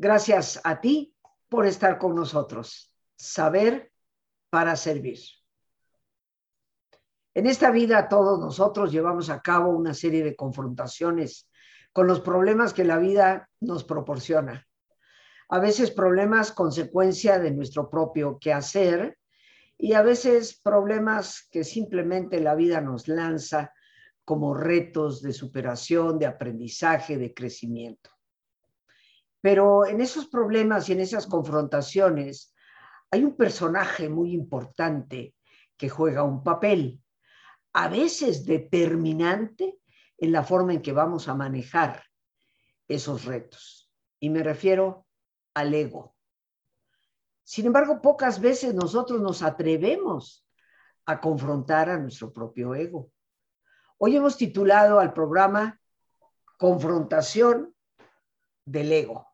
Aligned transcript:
Gracias 0.00 0.60
a 0.62 0.80
ti 0.80 1.12
por 1.48 1.66
estar 1.66 1.98
con 1.98 2.14
nosotros. 2.14 2.94
Saber 3.16 3.90
para 4.48 4.76
servir. 4.76 5.18
En 7.34 7.46
esta 7.46 7.72
vida 7.72 8.08
todos 8.08 8.38
nosotros 8.38 8.92
llevamos 8.92 9.28
a 9.28 9.40
cabo 9.42 9.70
una 9.70 9.94
serie 9.94 10.22
de 10.22 10.36
confrontaciones 10.36 11.50
con 11.92 12.06
los 12.06 12.20
problemas 12.20 12.72
que 12.72 12.84
la 12.84 12.98
vida 12.98 13.50
nos 13.58 13.82
proporciona. 13.82 14.68
A 15.48 15.58
veces 15.58 15.90
problemas 15.90 16.52
consecuencia 16.52 17.40
de 17.40 17.50
nuestro 17.50 17.90
propio 17.90 18.38
quehacer 18.38 19.18
y 19.76 19.94
a 19.94 20.02
veces 20.02 20.60
problemas 20.60 21.48
que 21.50 21.64
simplemente 21.64 22.40
la 22.40 22.54
vida 22.54 22.80
nos 22.80 23.08
lanza 23.08 23.72
como 24.24 24.54
retos 24.54 25.22
de 25.22 25.32
superación, 25.32 26.20
de 26.20 26.26
aprendizaje, 26.26 27.18
de 27.18 27.34
crecimiento. 27.34 28.10
Pero 29.40 29.86
en 29.86 30.00
esos 30.00 30.26
problemas 30.26 30.88
y 30.88 30.92
en 30.92 31.00
esas 31.00 31.26
confrontaciones 31.26 32.54
hay 33.10 33.24
un 33.24 33.36
personaje 33.36 34.08
muy 34.08 34.32
importante 34.32 35.34
que 35.76 35.88
juega 35.88 36.24
un 36.24 36.42
papel, 36.42 37.00
a 37.72 37.88
veces 37.88 38.44
determinante 38.44 39.78
en 40.18 40.32
la 40.32 40.42
forma 40.42 40.74
en 40.74 40.82
que 40.82 40.92
vamos 40.92 41.28
a 41.28 41.34
manejar 41.34 42.02
esos 42.88 43.24
retos. 43.24 43.90
Y 44.18 44.30
me 44.30 44.42
refiero 44.42 45.06
al 45.54 45.72
ego. 45.72 46.16
Sin 47.44 47.66
embargo, 47.66 48.02
pocas 48.02 48.40
veces 48.40 48.74
nosotros 48.74 49.20
nos 49.20 49.42
atrevemos 49.42 50.44
a 51.06 51.20
confrontar 51.20 51.88
a 51.88 51.98
nuestro 51.98 52.32
propio 52.32 52.74
ego. 52.74 53.10
Hoy 53.96 54.16
hemos 54.16 54.36
titulado 54.36 54.98
al 54.98 55.12
programa 55.12 55.80
Confrontación 56.58 57.74
del 58.64 58.92
ego, 58.92 59.27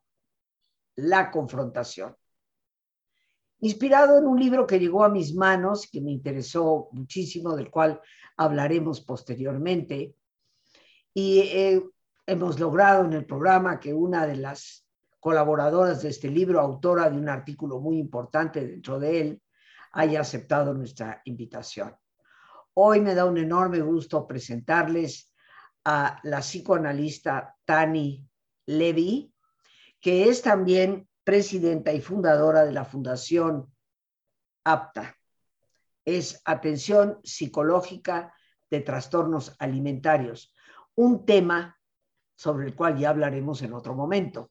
la 0.97 1.31
confrontación. 1.31 2.17
Inspirado 3.61 4.19
en 4.19 4.27
un 4.27 4.39
libro 4.39 4.67
que 4.67 4.78
llegó 4.78 5.05
a 5.05 5.09
mis 5.09 5.34
manos, 5.34 5.89
que 5.91 6.00
me 6.00 6.11
interesó 6.11 6.89
muchísimo, 6.92 7.56
del 7.56 7.70
cual 7.70 8.00
hablaremos 8.37 9.00
posteriormente, 9.00 10.15
y 11.15 11.39
eh, 11.41 11.83
hemos 12.27 12.59
logrado 12.59 13.05
en 13.05 13.12
el 13.12 13.25
programa 13.25 13.78
que 13.78 13.95
una 13.95 14.27
de 14.27 14.37
las 14.37 14.87
colaboradoras 15.20 16.03
de 16.03 16.11
este 16.11 16.28
libro, 16.28 16.61
autora 16.61 17.09
de 17.09 17.17
un 17.17 17.28
artículo 17.28 17.81
muy 17.81 17.98
importante 17.98 18.67
dentro 18.67 18.98
de 18.98 19.20
él, 19.20 19.42
haya 19.92 20.20
aceptado 20.20 20.75
nuestra 20.75 21.22
invitación. 21.25 21.97
Hoy 22.75 23.00
me 23.00 23.15
da 23.15 23.25
un 23.25 23.39
enorme 23.39 23.81
gusto 23.81 24.27
presentarles 24.27 25.33
a 25.84 26.19
la 26.25 26.41
psicoanalista 26.41 27.56
Tani 27.65 28.27
Levy, 28.67 29.33
que 30.05 30.28
es 30.28 30.42
también 30.42 31.08
presidenta 31.24 31.91
y 31.94 32.02
fundadora 32.02 32.66
de 32.66 32.72
la 32.72 32.84
Fundación 32.84 33.72
APTA. 34.62 35.16
Es 36.05 36.42
Atención 36.44 37.20
Psicológica 37.24 38.34
de 38.69 38.80
Trastornos 38.82 39.56
Alimentarios, 39.58 40.55
un 40.94 41.25
tema 41.25 41.80
sobre 42.36 42.66
el 42.66 42.75
cual 42.75 42.98
ya 42.98 43.08
hablaremos 43.08 43.62
en 43.62 43.72
otro 43.72 43.94
momento. 43.94 44.50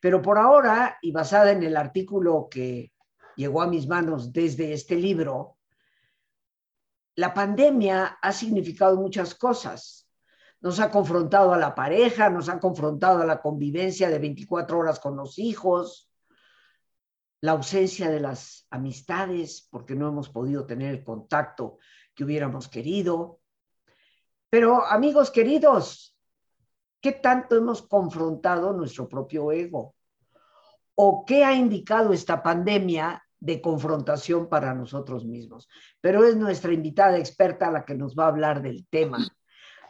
Pero 0.00 0.22
por 0.22 0.38
ahora, 0.38 0.96
y 1.02 1.12
basada 1.12 1.52
en 1.52 1.62
el 1.62 1.76
artículo 1.76 2.48
que 2.50 2.90
llegó 3.36 3.60
a 3.60 3.66
mis 3.66 3.86
manos 3.86 4.32
desde 4.32 4.72
este 4.72 4.94
libro, 4.94 5.58
la 7.16 7.34
pandemia 7.34 8.18
ha 8.22 8.32
significado 8.32 8.96
muchas 8.96 9.34
cosas. 9.34 10.09
Nos 10.60 10.78
ha 10.80 10.90
confrontado 10.90 11.52
a 11.52 11.58
la 11.58 11.74
pareja, 11.74 12.28
nos 12.28 12.48
ha 12.48 12.60
confrontado 12.60 13.22
a 13.22 13.26
la 13.26 13.40
convivencia 13.40 14.10
de 14.10 14.18
24 14.18 14.78
horas 14.78 15.00
con 15.00 15.16
los 15.16 15.38
hijos, 15.38 16.10
la 17.40 17.52
ausencia 17.52 18.10
de 18.10 18.20
las 18.20 18.66
amistades, 18.70 19.66
porque 19.70 19.94
no 19.94 20.08
hemos 20.08 20.28
podido 20.28 20.66
tener 20.66 20.94
el 20.94 21.02
contacto 21.04 21.78
que 22.14 22.24
hubiéramos 22.24 22.68
querido. 22.68 23.40
Pero 24.50 24.84
amigos 24.84 25.30
queridos, 25.30 26.16
¿qué 27.00 27.12
tanto 27.12 27.56
hemos 27.56 27.82
confrontado 27.82 28.72
nuestro 28.72 29.08
propio 29.08 29.52
ego? 29.52 29.94
¿O 30.94 31.24
qué 31.24 31.44
ha 31.44 31.54
indicado 31.54 32.12
esta 32.12 32.42
pandemia 32.42 33.22
de 33.40 33.60
confrontación 33.60 34.48
para 34.48 34.74
nosotros 34.74 35.24
mismos. 35.24 35.68
Pero 36.00 36.24
es 36.24 36.36
nuestra 36.36 36.72
invitada 36.72 37.18
experta 37.18 37.70
la 37.70 37.84
que 37.84 37.94
nos 37.94 38.14
va 38.14 38.24
a 38.24 38.28
hablar 38.28 38.62
del 38.62 38.86
tema. 38.86 39.18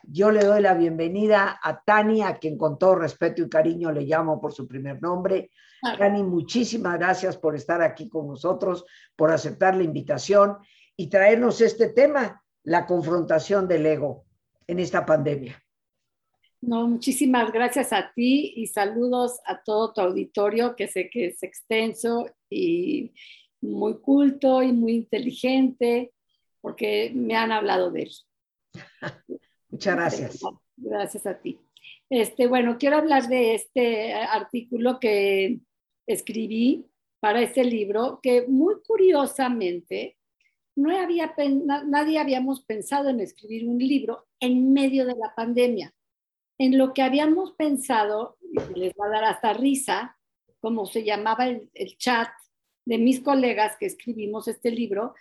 Yo 0.03 0.31
le 0.31 0.45
doy 0.45 0.63
la 0.63 0.75
bienvenida 0.75 1.61
a 1.63 1.83
Tani, 1.83 2.23
a 2.23 2.39
quien 2.39 2.57
con 2.57 2.79
todo 2.79 2.95
respeto 2.97 3.43
y 3.43 3.49
cariño 3.49 3.93
le 3.93 4.03
llamo 4.03 4.41
por 4.41 4.53
su 4.53 4.67
primer 4.67 5.01
nombre. 5.03 5.51
Tani, 5.99 6.23
muchísimas 6.23 6.99
gracias 6.99 7.37
por 7.37 7.55
estar 7.55 7.83
aquí 7.83 8.09
con 8.09 8.27
nosotros, 8.27 8.85
por 9.17 9.31
aceptar 9.31 9.77
la 9.77 9.83
invitación 9.83 10.59
y 10.97 11.09
traernos 11.09 11.61
este 11.61 11.89
tema, 11.89 12.43
la 12.65 12.87
confrontación 12.87 13.67
del 13.67 13.87
ego 13.87 14.25
en 14.67 14.79
esta 14.79 15.07
pandemia. 15.07 15.63
No, 16.61 16.87
muchísimas 16.87 17.51
gracias 17.53 17.93
a 17.93 18.13
ti 18.15 18.53
y 18.57 18.67
saludos 18.67 19.41
a 19.47 19.63
todo 19.63 19.95
tu 19.95 20.03
auditorio, 20.03 20.77
que 20.77 20.89
sé 20.89 21.09
que 21.09 21.29
es 21.29 21.43
extenso 21.43 22.27
y 22.51 23.13
muy 23.63 23.99
culto 24.01 24.63
y 24.63 24.73
muy 24.73 24.93
inteligente, 24.93 26.13
porque 26.61 27.13
me 27.15 27.35
han 27.35 27.53
hablado 27.53 27.91
de 27.91 28.03
él. 28.03 28.11
Muchas 29.71 29.95
gracias. 29.95 30.41
Gracias 30.77 31.27
a 31.27 31.39
ti. 31.39 31.59
Este, 32.09 32.49
bueno, 32.49 32.77
quiero 32.79 32.97
hablar 32.97 33.29
de 33.29 33.55
este 33.55 34.13
artículo 34.15 34.99
que 34.99 35.61
escribí 36.07 36.87
para 37.21 37.43
este 37.43 37.65
libro, 37.65 38.19
que 38.23 38.47
muy 38.49 38.77
curiosamente 38.85 40.17
no 40.75 40.97
había, 40.97 41.35
nadie 41.87 42.19
habíamos 42.19 42.65
pensado 42.65 43.11
en 43.11 43.21
escribir 43.21 43.69
un 43.69 43.79
libro 43.79 44.27
en 44.41 44.73
medio 44.73 45.07
de 45.07 45.15
la 45.15 45.35
pandemia. 45.35 45.95
En 46.59 46.79
lo 46.79 46.93
que 46.95 47.03
habíamos 47.03 47.53
pensado, 47.53 48.39
y 48.75 48.79
les 48.79 48.93
va 48.95 49.07
a 49.07 49.11
dar 49.11 49.25
hasta 49.25 49.53
risa, 49.53 50.17
como 50.61 50.87
se 50.87 51.05
llamaba 51.05 51.47
el, 51.47 51.71
el 51.75 51.97
chat 51.97 52.29
de 52.85 52.99
mis 52.99 53.21
colegas 53.21 53.77
que 53.79 53.87
escribimos 53.87 54.49
este 54.49 54.71
libro, 54.71 55.15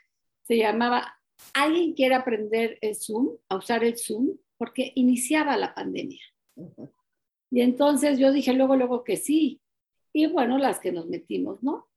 se 0.44 0.58
llamaba 0.58 1.19
¿Alguien 1.54 1.94
quiere 1.94 2.16
aprender 2.16 2.78
el 2.82 2.96
Zoom, 2.96 3.38
a 3.50 3.58
usar 3.58 3.84
el 3.84 3.98
Zoom? 3.98 4.38
Porque 4.58 4.92
iniciaba 4.96 5.58
la 5.58 5.74
pandemia. 5.74 6.22
Y 7.52 7.62
entonces 7.62 8.20
yo 8.20 8.32
dije 8.32 8.54
luego, 8.54 8.76
luego 8.76 9.04
que 9.04 9.18
sí. 9.18 9.62
Y 10.14 10.28
bueno, 10.28 10.58
las 10.58 10.80
que 10.80 10.92
nos 10.92 11.08
metimos, 11.08 11.64
¿no? 11.64 11.88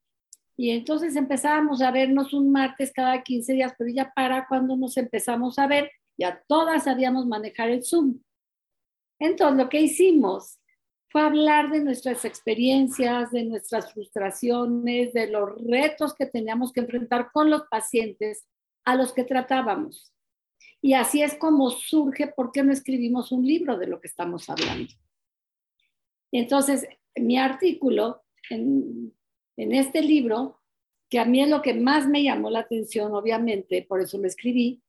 Y 0.57 0.71
entonces 0.71 1.17
empezábamos 1.17 1.83
a 1.83 1.91
vernos 1.91 2.33
un 2.35 2.53
martes 2.53 2.93
cada 2.93 3.23
15 3.23 3.55
días, 3.55 3.75
pero 3.77 3.91
ya 3.91 4.13
para 4.15 4.47
cuando 4.47 4.77
nos 4.77 4.97
empezamos 4.97 5.59
a 5.59 5.67
ver, 5.67 5.91
ya 6.19 6.43
todas 6.47 6.85
sabíamos 6.85 7.27
manejar 7.27 7.71
el 7.71 7.83
Zoom. 7.83 8.21
Entonces 9.19 9.59
lo 9.65 9.69
que 9.69 9.81
hicimos 9.81 10.59
fue 11.09 11.23
hablar 11.23 11.71
de 11.71 11.81
nuestras 11.81 12.25
experiencias, 12.25 13.31
de 13.31 13.45
nuestras 13.45 13.93
frustraciones, 13.93 15.13
de 15.13 15.29
los 15.29 15.51
retos 15.67 16.15
que 16.15 16.27
teníamos 16.27 16.73
que 16.73 16.81
enfrentar 16.81 17.31
con 17.33 17.51
los 17.51 17.63
pacientes 17.71 18.47
a 18.85 18.95
los 18.97 19.13
que 19.13 19.25
tratábamos. 19.25 20.13
Y 20.81 20.95
así 20.95 21.23
es 21.23 21.35
como 21.35 21.71
surge 21.71 22.27
por 22.29 22.53
qué 22.53 22.63
no 22.63 22.73
escribimos 22.73 23.33
un 23.33 23.47
libro 23.47 23.79
de 23.79 23.87
lo 23.87 24.01
que 24.01 24.09
estamos 24.09 24.49
hablando. 24.49 24.93
Entonces, 26.33 26.87
mi 27.15 27.39
artículo 27.39 28.23
en, 28.51 29.15
en 29.57 29.73
este 29.73 30.03
libro, 30.03 30.61
que 31.09 31.19
a 31.19 31.25
mí 31.25 31.43
es 31.43 31.49
lo 31.49 31.63
que 31.63 31.75
más 31.75 32.09
me 32.09 32.23
llamó 32.23 32.51
la 32.51 32.61
atención, 32.61 33.15
obviamente, 33.15 33.87
por 33.89 34.01
eso 34.01 34.19
lo 34.19 34.27
escribí, 34.27 34.83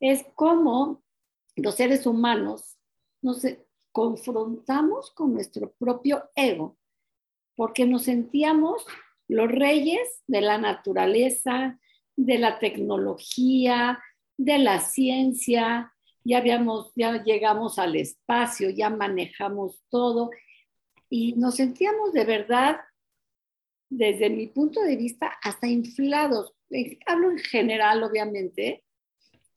es 0.00 0.24
cómo 0.34 1.02
los 1.56 1.76
seres 1.76 2.06
humanos 2.06 2.78
nos, 3.22 3.42
confrontamos 3.98 5.10
con 5.10 5.34
nuestro 5.34 5.72
propio 5.72 6.30
ego, 6.36 6.78
porque 7.56 7.84
nos 7.84 8.04
sentíamos 8.04 8.86
los 9.26 9.50
reyes 9.50 10.22
de 10.28 10.40
la 10.40 10.58
naturaleza, 10.58 11.80
de 12.18 12.38
la 12.38 12.58
tecnología, 12.58 14.02
de 14.36 14.58
la 14.58 14.80
ciencia, 14.80 15.92
ya 16.24 16.38
habíamos, 16.38 16.92
ya 16.96 17.22
llegamos 17.22 17.78
al 17.78 17.94
espacio, 17.94 18.70
ya 18.70 18.90
manejamos 18.90 19.80
todo. 19.88 20.30
Y 21.08 21.34
nos 21.34 21.54
sentíamos 21.54 22.12
de 22.12 22.24
verdad, 22.24 22.80
desde 23.88 24.28
mi 24.28 24.48
punto 24.48 24.82
de 24.82 24.96
vista, 24.96 25.32
hasta 25.42 25.68
inflados. 25.68 26.52
Eh, 26.70 26.98
hablo 27.06 27.30
en 27.30 27.38
general, 27.38 28.02
obviamente, 28.02 28.84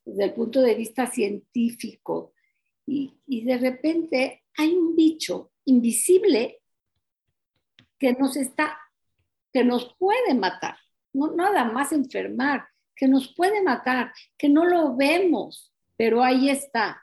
desde 0.05 0.23
el 0.25 0.33
punto 0.33 0.61
de 0.61 0.75
vista 0.75 1.07
científico, 1.07 2.33
y, 2.85 3.45
de 3.45 3.57
repente 3.57 4.43
hay 4.57 4.73
un 4.73 4.95
bicho 4.95 5.51
invisible 5.65 6.61
que 7.97 8.13
nos 8.13 8.35
está, 8.35 8.77
que 9.53 9.63
nos 9.63 9.95
puede 9.97 10.33
matar, 10.35 10.77
no 11.13 11.35
nada 11.35 11.65
más 11.65 11.91
enfermar, 11.91 12.67
que 12.95 13.07
nos 13.07 13.33
puede 13.33 13.63
matar, 13.63 14.13
que 14.37 14.49
no 14.49 14.65
lo 14.65 14.95
vemos, 14.95 15.73
pero 15.97 16.23
ahí 16.23 16.49
está. 16.49 17.01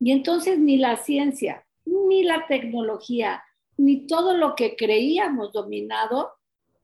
Y 0.00 0.10
entonces 0.10 0.58
ni 0.58 0.76
la 0.76 0.96
ciencia, 0.96 1.64
ni 1.84 2.24
la 2.24 2.46
tecnología, 2.46 3.42
ni 3.76 4.06
todo 4.06 4.36
lo 4.36 4.54
que 4.54 4.76
creíamos 4.76 5.52
dominado 5.52 6.32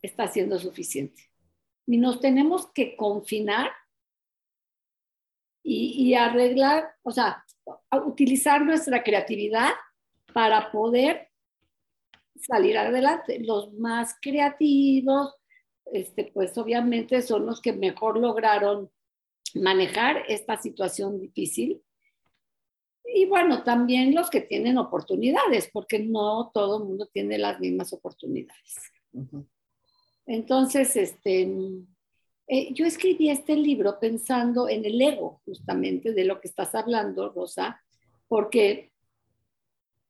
está 0.03 0.29
siendo 0.29 0.59
suficiente. 0.59 1.25
Ni 1.87 1.97
nos 1.97 2.21
tenemos 2.21 2.71
que 2.73 2.97
confinar 2.97 3.73
y, 5.63 6.15
arreglar, 6.15 6.95
o 7.03 7.11
sea, 7.11 7.45
utilizar 8.07 8.65
nuestra 8.65 9.03
creatividad 9.03 9.71
para 10.33 10.71
poder 10.71 11.29
salir 12.41 12.79
adelante. 12.79 13.41
Los 13.41 13.73
más 13.75 14.17
creativos, 14.23 15.35
este, 15.93 16.31
pues 16.33 16.57
obviamente 16.59 17.23
son 17.23 17.47
los 17.47 17.61
que 17.61 17.73
mejor 17.73 18.19
lograron 18.19 18.91
manejar 19.55 20.25
esta 20.29 20.57
situación 20.61 21.21
difícil. 21.21 21.83
Y 23.05 23.27
bueno, 23.27 23.65
también 23.65 24.15
los 24.15 24.29
que 24.29 24.43
tienen 24.43 24.77
oportunidades, 24.77 25.71
porque 25.73 25.99
no 25.99 26.51
todo 26.53 26.79
el 26.79 26.85
mundo 26.85 27.09
tiene 27.13 27.39
las 27.39 27.59
mismas 27.59 27.93
oportunidades. 27.93 28.75
Entonces, 30.27 30.95
este, 30.95 31.51
eh, 32.49 32.73
yo 32.75 32.85
escribí 32.85 33.31
este 33.31 33.57
libro 33.57 33.99
pensando 33.99 34.69
en 34.69 34.85
el 34.85 35.01
ego, 35.01 35.41
justamente 35.47 36.13
de 36.13 36.25
lo 36.25 36.41
que 36.41 36.49
estás 36.49 36.75
hablando, 36.75 37.31
Rosa, 37.31 37.83
porque 38.29 38.93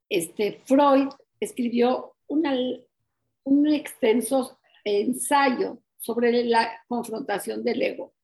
este, 0.08 0.60
Freud 0.64 1.08
escribió 1.38 2.16
un 2.26 3.69
extenso 3.69 4.57
ensayo 4.88 5.82
sobre 5.96 6.44
la 6.44 6.82
confrontación 6.88 7.62
del 7.64 7.82
ego. 7.82 8.14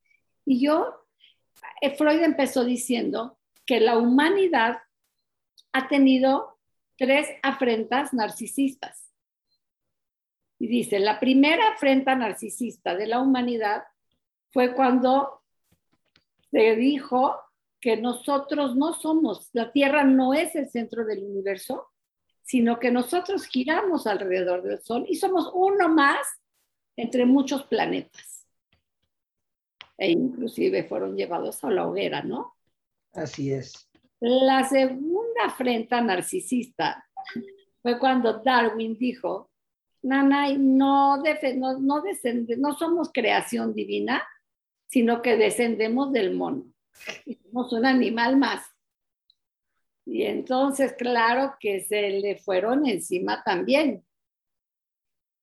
Y 0.44 0.60
yo, 0.60 1.06
eh, 1.80 1.96
Freud 1.96 2.22
empezó 2.22 2.64
diciendo 2.64 3.38
que 3.66 3.80
la 3.80 3.98
humanidad 3.98 4.78
ha 5.72 5.88
tenido 5.88 6.58
tres 6.96 7.28
afrentas 7.42 8.12
narcisistas. 8.12 9.12
Y 10.58 10.68
dice, 10.68 10.98
la 11.00 11.18
primera 11.18 11.72
afrenta 11.72 12.14
narcisista 12.14 12.94
de 12.94 13.06
la 13.06 13.20
humanidad 13.20 13.84
fue 14.52 14.74
cuando 14.74 15.42
se 16.50 16.76
dijo 16.76 17.36
que 17.80 17.96
nosotros 17.96 18.76
no 18.76 18.94
somos, 18.94 19.50
la 19.52 19.72
Tierra 19.72 20.04
no 20.04 20.32
es 20.32 20.54
el 20.54 20.70
centro 20.70 21.04
del 21.04 21.24
universo, 21.24 21.88
sino 22.42 22.78
que 22.78 22.90
nosotros 22.90 23.46
giramos 23.46 24.06
alrededor 24.06 24.62
del 24.62 24.80
Sol 24.80 25.04
y 25.08 25.16
somos 25.16 25.50
uno 25.52 25.88
más 25.88 26.18
entre 26.96 27.26
muchos 27.26 27.64
planetas. 27.64 28.46
E 29.96 30.10
inclusive 30.10 30.84
fueron 30.84 31.16
llevados 31.16 31.62
a 31.64 31.70
la 31.70 31.86
hoguera, 31.86 32.22
¿no? 32.22 32.56
Así 33.12 33.52
es. 33.52 33.88
La 34.20 34.64
segunda 34.64 35.44
afrenta 35.44 36.00
narcisista 36.00 37.06
fue 37.82 37.98
cuando 37.98 38.40
Darwin 38.42 38.96
dijo, 38.96 39.50
Nanay, 40.02 40.58
no, 40.58 41.18
no, 41.18 41.24
no, 41.80 42.02
no 42.58 42.78
somos 42.78 43.10
creación 43.12 43.74
divina, 43.74 44.26
sino 44.86 45.22
que 45.22 45.36
descendemos 45.36 46.12
del 46.12 46.34
mono. 46.34 46.66
Somos 47.44 47.72
un 47.72 47.86
animal 47.86 48.36
más. 48.36 48.66
Y 50.06 50.24
entonces, 50.24 50.92
claro 50.94 51.54
que 51.58 51.80
se 51.80 52.10
le 52.10 52.36
fueron 52.36 52.86
encima 52.86 53.42
también. 53.42 54.04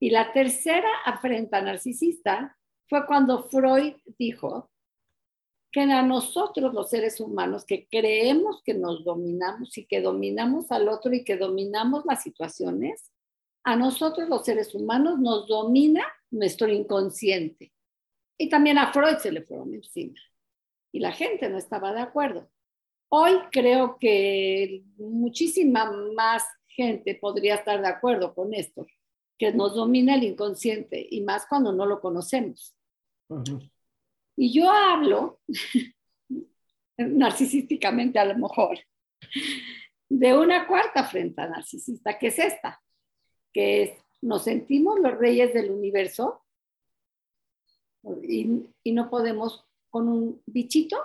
Y 0.01 0.09
la 0.09 0.33
tercera 0.33 0.89
afrenta 1.06 1.62
narcisista 1.62 2.57
fue 2.89 3.06
cuando 3.06 3.44
Freud 3.44 3.94
dijo 4.18 4.71
que 5.71 5.81
a 5.81 6.01
nosotros 6.01 6.74
los 6.74 6.89
seres 6.89 7.19
humanos 7.19 7.65
que 7.65 7.88
creemos 7.88 8.63
que 8.63 8.74
nos 8.74 9.03
dominamos 9.03 9.77
y 9.77 9.86
que 9.86 10.01
dominamos 10.01 10.71
al 10.71 10.89
otro 10.89 11.13
y 11.13 11.24
que 11.24 11.38
dominamos 11.38 12.03
las 12.06 12.24
situaciones, 12.24 13.12
a 13.63 13.75
nosotros 13.75 14.27
los 14.27 14.44
seres 14.44 14.74
humanos 14.74 15.19
nos 15.19 15.48
domina 15.48 16.03
nuestro 16.31 16.68
inconsciente. 16.68 17.71
Y 18.39 18.50
también 18.50 18.80
a 18.80 18.92
Freud 18.92 19.18
se 19.18 19.31
le 19.31 19.44
fueron 19.44 19.71
encima. 19.75 20.19
Y 20.92 21.00
la 21.00 21.12
gente 21.12 21.48
no 21.48 21.59
estaba 21.59 21.94
de 21.94 22.01
acuerdo. 22.01 22.50
Hoy 23.09 23.33
creo 23.51 24.00
que 24.00 24.81
muchísima 24.98 25.92
más 26.15 26.44
gente 26.65 27.13
podría 27.13 27.56
estar 27.56 27.80
de 27.80 27.88
acuerdo 27.88 28.33
con 28.33 28.56
esto, 28.56 28.88
que 29.41 29.51
nos 29.51 29.73
domina 29.73 30.13
el 30.13 30.23
inconsciente 30.23 31.03
y 31.09 31.21
más 31.21 31.47
cuando 31.47 31.73
no 31.73 31.88
lo 31.88 31.99
conocemos. 31.99 32.77
Y 34.38 34.53
yo 34.53 34.69
hablo, 34.69 35.39
narcisísticamente 36.99 38.19
a 38.19 38.25
lo 38.25 38.38
mejor, 38.38 38.77
de 40.07 40.38
una 40.38 40.67
cuarta 40.67 41.05
frente 41.05 41.41
narcisista, 41.41 42.19
que 42.19 42.27
es 42.27 42.38
esta, 42.38 42.83
que 43.51 43.81
es, 43.81 43.93
nos 44.21 44.43
sentimos 44.43 44.99
los 44.99 45.17
reyes 45.17 45.55
del 45.55 45.71
universo 45.71 46.45
y, 48.21 48.67
no 48.91 49.09
podemos 49.09 49.65
con 49.89 50.07
un 50.07 50.43
bichito 50.45 50.97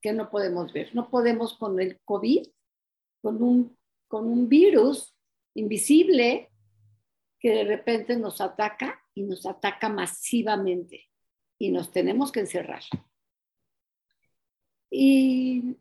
que 0.00 0.14
no 0.14 0.30
podemos 0.30 0.72
ver, 0.72 0.94
no 0.94 1.10
podemos 1.10 1.58
con 1.58 1.78
el 1.78 2.00
COVID, 2.06 2.46
con 3.20 3.42
un, 3.42 3.76
con 4.08 4.28
un 4.28 4.48
virus 4.48 5.14
invisible 5.54 6.51
que 7.42 7.50
de 7.50 7.64
repente 7.64 8.16
nos 8.16 8.40
ataca 8.40 9.02
y 9.14 9.24
nos 9.24 9.44
ataca 9.46 9.88
masivamente 9.88 11.10
y 11.58 11.72
nos 11.72 11.90
tenemos 11.90 12.30
que 12.30 12.40
encerrar. 12.40 12.82
Y 14.88 15.76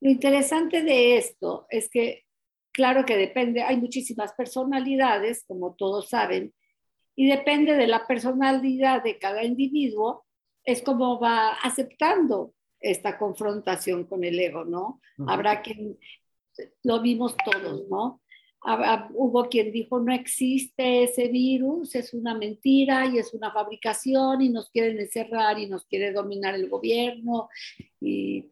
lo 0.00 0.10
interesante 0.10 0.82
de 0.82 1.18
esto 1.18 1.66
es 1.68 1.90
que, 1.90 2.24
claro 2.72 3.04
que 3.04 3.16
depende, 3.16 3.62
hay 3.62 3.76
muchísimas 3.76 4.32
personalidades, 4.32 5.44
como 5.46 5.74
todos 5.74 6.08
saben, 6.08 6.54
y 7.14 7.28
depende 7.28 7.76
de 7.76 7.86
la 7.86 8.06
personalidad 8.06 9.02
de 9.02 9.18
cada 9.18 9.44
individuo, 9.44 10.24
es 10.64 10.82
como 10.82 11.20
va 11.20 11.50
aceptando 11.62 12.54
esta 12.80 13.18
confrontación 13.18 14.04
con 14.04 14.24
el 14.24 14.38
ego, 14.38 14.64
¿no? 14.64 15.00
Habrá 15.26 15.60
quien, 15.62 15.98
lo 16.84 17.00
vimos 17.00 17.36
todos, 17.44 17.88
¿no? 17.88 18.22
Hubo 19.14 19.48
quien 19.48 19.72
dijo, 19.72 20.00
no 20.00 20.12
existe 20.12 21.04
ese 21.04 21.28
virus, 21.28 21.94
es 21.94 22.12
una 22.12 22.34
mentira 22.34 23.06
y 23.06 23.18
es 23.18 23.32
una 23.32 23.52
fabricación 23.52 24.42
y 24.42 24.48
nos 24.50 24.70
quieren 24.70 24.98
encerrar 24.98 25.58
y 25.58 25.68
nos 25.68 25.86
quiere 25.86 26.12
dominar 26.12 26.54
el 26.54 26.68
gobierno. 26.68 27.48
Y 28.00 28.46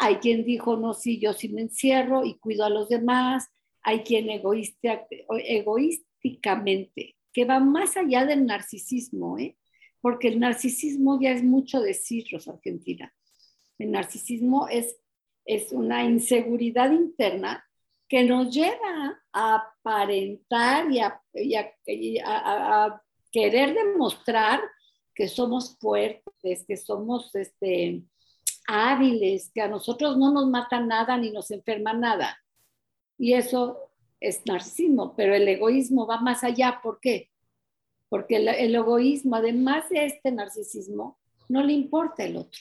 hay 0.00 0.16
quien 0.16 0.44
dijo, 0.44 0.76
no, 0.76 0.94
sí, 0.94 1.18
yo 1.18 1.32
sí 1.32 1.48
me 1.48 1.62
encierro 1.62 2.24
y 2.24 2.38
cuido 2.38 2.64
a 2.64 2.70
los 2.70 2.88
demás. 2.88 3.48
Hay 3.82 4.00
quien 4.00 4.30
egoísta, 4.30 5.06
egoísticamente 5.44 7.16
que 7.38 7.44
va 7.44 7.60
más 7.60 7.96
allá 7.96 8.26
del 8.26 8.46
narcisismo, 8.46 9.38
¿eh? 9.38 9.56
porque 10.00 10.26
el 10.26 10.40
narcisismo 10.40 11.20
ya 11.20 11.30
es 11.30 11.44
mucho 11.44 11.80
decir, 11.80 12.24
Rosa 12.32 12.50
Argentina. 12.50 13.14
El 13.78 13.92
narcisismo 13.92 14.66
es, 14.66 14.96
es 15.44 15.70
una 15.70 16.02
inseguridad 16.02 16.90
interna 16.90 17.64
que 18.08 18.24
nos 18.24 18.52
lleva 18.54 19.20
a 19.32 19.54
aparentar 19.56 20.86
y 20.90 21.00
a, 21.56 23.02
querer 23.30 23.74
demostrar 23.74 24.62
que 25.14 25.28
somos 25.28 25.76
fuertes, 25.78 26.64
que 26.66 26.76
somos 26.76 27.34
este, 27.34 28.02
hábiles, 28.66 29.50
que 29.52 29.60
a 29.60 29.68
nosotros 29.68 30.16
no 30.16 30.32
nos 30.32 30.48
mata 30.48 30.80
nada 30.80 31.18
ni 31.18 31.30
nos 31.30 31.50
enferma 31.50 31.92
nada. 31.92 32.38
Y 33.18 33.34
eso 33.34 33.90
es 34.20 34.42
narcisismo, 34.46 35.14
pero 35.14 35.34
el 35.34 35.46
egoísmo 35.46 36.06
va 36.06 36.20
más 36.20 36.42
allá. 36.42 36.80
¿Por 36.82 37.00
qué? 37.00 37.30
Porque 38.08 38.36
el, 38.36 38.74
egoísmo, 38.74 39.36
además 39.36 39.88
de 39.90 40.06
este 40.06 40.32
narcisismo, 40.32 41.18
no 41.48 41.62
le 41.62 41.74
importa 41.74 42.24
el 42.24 42.36
otro. 42.36 42.60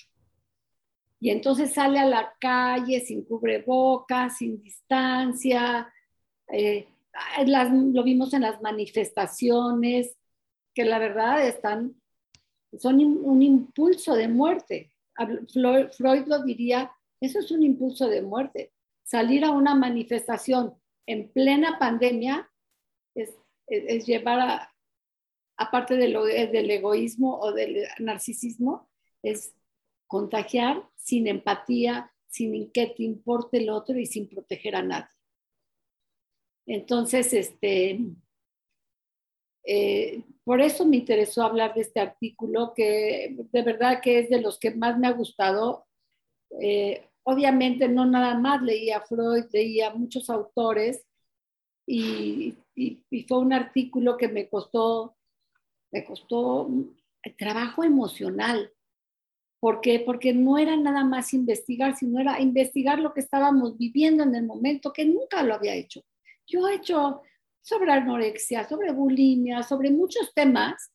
Y 1.19 1.31
entonces 1.31 1.74
sale 1.74 2.00
a 2.00 2.05
la 2.05 2.36
calle 2.39 3.01
sin 3.01 3.24
cubrebocas, 3.24 4.38
sin 4.38 4.62
distancia. 4.62 5.91
Eh, 6.51 6.88
lo 7.45 8.03
vimos 8.03 8.33
en 8.33 8.41
las 8.41 8.62
manifestaciones, 8.62 10.15
que 10.75 10.86
la 10.86 11.00
verdad 11.00 11.45
están, 11.47 12.00
son 12.77 13.03
un 13.03 13.41
impulso 13.41 14.15
de 14.15 14.27
muerte. 14.27 14.91
Freud 15.97 16.27
lo 16.27 16.43
diría, 16.43 16.91
eso 17.19 17.39
es 17.39 17.50
un 17.51 17.63
impulso 17.63 18.07
de 18.07 18.21
muerte. 18.21 18.71
Salir 19.03 19.43
a 19.43 19.51
una 19.51 19.74
manifestación 19.74 20.75
en 21.07 21.31
plena 21.31 21.79
pandemia 21.79 22.50
es, 23.15 23.36
llevar 24.05 24.39
a, 24.39 24.75
aparte 25.57 25.95
del, 25.95 26.13
del 26.13 26.69
egoísmo 26.69 27.39
o 27.39 27.51
del 27.53 27.88
narcisismo, 28.00 28.88
es 29.24 29.57
contagiar 30.08 30.90
sin 30.96 31.28
empatía, 31.28 32.12
sin 32.28 32.72
que 32.72 32.88
te 32.88 33.04
importe 33.04 33.58
el 33.58 33.70
otro 33.70 33.98
y 34.00 34.06
sin 34.06 34.28
proteger 34.28 34.76
a 34.76 34.84
nadie. 34.84 35.10
Entonces, 36.66 37.34
este, 37.34 38.00
eh, 39.64 40.24
por 40.44 40.62
eso 40.62 40.86
me 40.86 40.98
interesó 40.98 41.44
hablar 41.44 41.74
de 41.74 41.82
este 41.82 42.00
artículo, 42.00 42.74
que 42.76 43.36
de 43.52 43.62
verdad 43.62 44.02
que 44.02 44.20
es 44.20 44.30
de 44.30 44.42
los 44.42 44.60
que 44.60 44.72
más 44.72 44.98
me 44.98 45.08
ha 45.08 45.12
gustado. 45.12 45.86
Eh, 46.62 47.08
obviamente 47.24 47.88
no 47.88 48.06
nada 48.06 48.38
más 48.38 48.62
leía 48.62 49.02
Freud, 49.02 49.46
leía 49.52 49.94
muchos 49.94 50.30
autores 50.30 51.06
y 51.86 52.58
y, 52.78 53.04
fue 53.28 53.40
un 53.40 53.54
artículo 53.54 54.18
que 54.18 54.28
me 54.28 54.48
costó, 54.48 55.18
me 55.92 56.06
costó 56.06 56.70
trabajo 57.38 57.84
emocional. 57.84 58.72
¿Por 59.60 59.82
qué? 59.82 60.00
Porque 60.00 60.34
no 60.34 60.58
era 60.58 60.78
nada 60.78 61.04
más 61.04 61.34
investigar, 61.34 61.96
sino 61.96 62.20
era 62.20 62.40
investigar 62.40 63.00
lo 63.00 63.14
que 63.14 63.22
estábamos 63.22 63.78
viviendo 63.78 64.24
en 64.24 64.36
el 64.36 64.46
momento, 64.46 64.94
que 64.94 65.06
nunca 65.06 65.42
lo 65.44 65.56
había 65.56 65.74
hecho. 65.76 66.02
Yo 66.46 66.68
he 66.68 66.76
hecho 66.76 67.22
sobre 67.62 67.92
anorexia, 67.92 68.68
sobre 68.68 68.92
bulimia, 68.92 69.64
sobre 69.64 69.90
muchos 69.92 70.34
temas, 70.34 70.92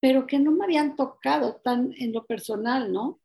pero 0.00 0.26
que 0.26 0.38
no 0.38 0.52
me 0.52 0.64
habían 0.64 0.96
tocado 0.96 1.56
tan 1.56 1.92
en 1.98 2.12
lo 2.12 2.24
personal, 2.24 2.92
¿no? 2.92 3.20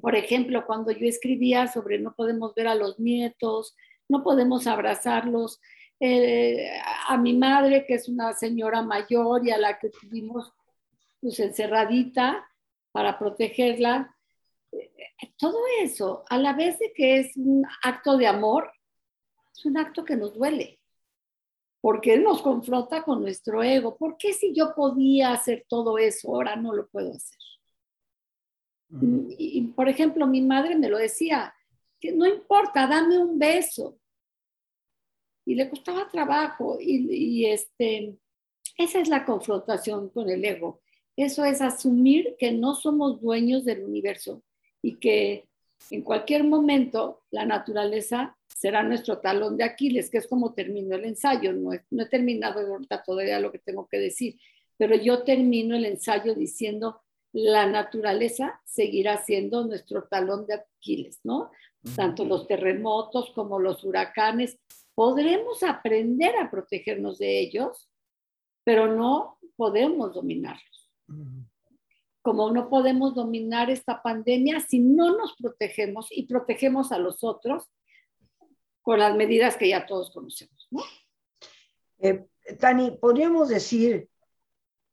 por 0.00 0.14
ejemplo, 0.14 0.66
cuando 0.66 0.92
yo 0.92 1.06
escribía 1.06 1.66
sobre 1.66 1.98
no 1.98 2.14
podemos 2.14 2.54
ver 2.54 2.68
a 2.68 2.74
los 2.74 3.00
nietos, 3.00 3.74
no 4.08 4.22
podemos 4.22 4.66
abrazarlos, 4.66 5.60
eh, 6.00 6.70
a 7.08 7.16
mi 7.16 7.36
madre, 7.36 7.84
que 7.86 7.94
es 7.94 8.08
una 8.08 8.32
señora 8.32 8.82
mayor 8.82 9.44
y 9.46 9.50
a 9.50 9.58
la 9.58 9.78
que 9.78 9.90
tuvimos 9.90 10.52
pues, 11.20 11.38
encerradita 11.40 12.48
para 12.92 13.18
protegerla, 13.18 14.14
todo 15.36 15.58
eso, 15.82 16.24
a 16.28 16.38
la 16.38 16.52
vez 16.52 16.78
de 16.78 16.92
que 16.92 17.18
es 17.18 17.36
un 17.36 17.64
acto 17.82 18.16
de 18.16 18.26
amor, 18.26 18.70
es 19.56 19.64
un 19.64 19.78
acto 19.78 20.04
que 20.04 20.16
nos 20.16 20.34
duele, 20.34 20.80
porque 21.80 22.18
nos 22.18 22.42
confronta 22.42 23.02
con 23.02 23.20
nuestro 23.20 23.62
ego. 23.62 23.96
¿Por 23.96 24.16
qué 24.16 24.32
si 24.32 24.54
yo 24.54 24.74
podía 24.74 25.32
hacer 25.32 25.64
todo 25.68 25.98
eso, 25.98 26.34
ahora 26.34 26.56
no 26.56 26.74
lo 26.74 26.88
puedo 26.88 27.10
hacer? 27.10 27.38
y, 28.90 29.60
por 29.76 29.86
ejemplo, 29.86 30.26
mi 30.26 30.40
madre 30.40 30.74
me 30.74 30.88
lo 30.88 30.96
decía, 30.96 31.54
que 32.00 32.12
no 32.12 32.26
importa, 32.26 32.86
dame 32.86 33.18
un 33.18 33.38
beso. 33.38 33.98
Y 35.44 35.54
le 35.54 35.68
costaba 35.68 36.08
trabajo 36.08 36.78
y, 36.80 37.06
y 37.10 37.46
este, 37.46 38.16
esa 38.78 39.00
es 39.00 39.08
la 39.08 39.26
confrontación 39.26 40.08
con 40.08 40.30
el 40.30 40.42
ego. 40.42 40.80
Eso 41.18 41.44
es 41.44 41.60
asumir 41.60 42.36
que 42.38 42.52
no 42.52 42.76
somos 42.76 43.20
dueños 43.20 43.64
del 43.64 43.82
universo 43.82 44.44
y 44.80 45.00
que 45.00 45.48
en 45.90 46.02
cualquier 46.02 46.44
momento 46.44 47.24
la 47.32 47.44
naturaleza 47.44 48.36
será 48.46 48.84
nuestro 48.84 49.18
talón 49.18 49.56
de 49.56 49.64
Aquiles, 49.64 50.10
que 50.10 50.18
es 50.18 50.28
como 50.28 50.54
termino 50.54 50.94
el 50.94 51.04
ensayo. 51.04 51.52
No 51.52 51.72
he, 51.72 51.84
no 51.90 52.04
he 52.04 52.06
terminado 52.06 52.60
ahorita 52.60 53.02
todavía 53.02 53.40
lo 53.40 53.50
que 53.50 53.58
tengo 53.58 53.88
que 53.88 53.98
decir, 53.98 54.38
pero 54.76 54.94
yo 54.94 55.24
termino 55.24 55.74
el 55.74 55.86
ensayo 55.86 56.36
diciendo, 56.36 57.00
la 57.32 57.66
naturaleza 57.66 58.60
seguirá 58.64 59.24
siendo 59.24 59.66
nuestro 59.66 60.04
talón 60.04 60.46
de 60.46 60.54
Aquiles, 60.54 61.18
¿no? 61.24 61.50
Tanto 61.96 62.24
los 62.24 62.46
terremotos 62.46 63.32
como 63.34 63.58
los 63.58 63.82
huracanes. 63.82 64.60
Podremos 64.94 65.64
aprender 65.64 66.36
a 66.36 66.48
protegernos 66.48 67.18
de 67.18 67.40
ellos, 67.40 67.90
pero 68.62 68.86
no 68.86 69.40
podemos 69.56 70.14
dominarlos. 70.14 70.77
Como 72.22 72.50
no 72.52 72.68
podemos 72.68 73.14
dominar 73.14 73.70
esta 73.70 74.02
pandemia 74.02 74.60
si 74.60 74.80
no 74.80 75.16
nos 75.16 75.34
protegemos 75.36 76.08
y 76.10 76.26
protegemos 76.26 76.92
a 76.92 76.98
los 76.98 77.24
otros 77.24 77.64
con 78.82 78.98
las 78.98 79.14
medidas 79.16 79.56
que 79.56 79.68
ya 79.68 79.86
todos 79.86 80.10
conocemos. 80.10 80.68
¿no? 80.70 80.82
Eh, 81.98 82.26
Tani, 82.58 82.92
podríamos 82.92 83.48
decir 83.48 84.08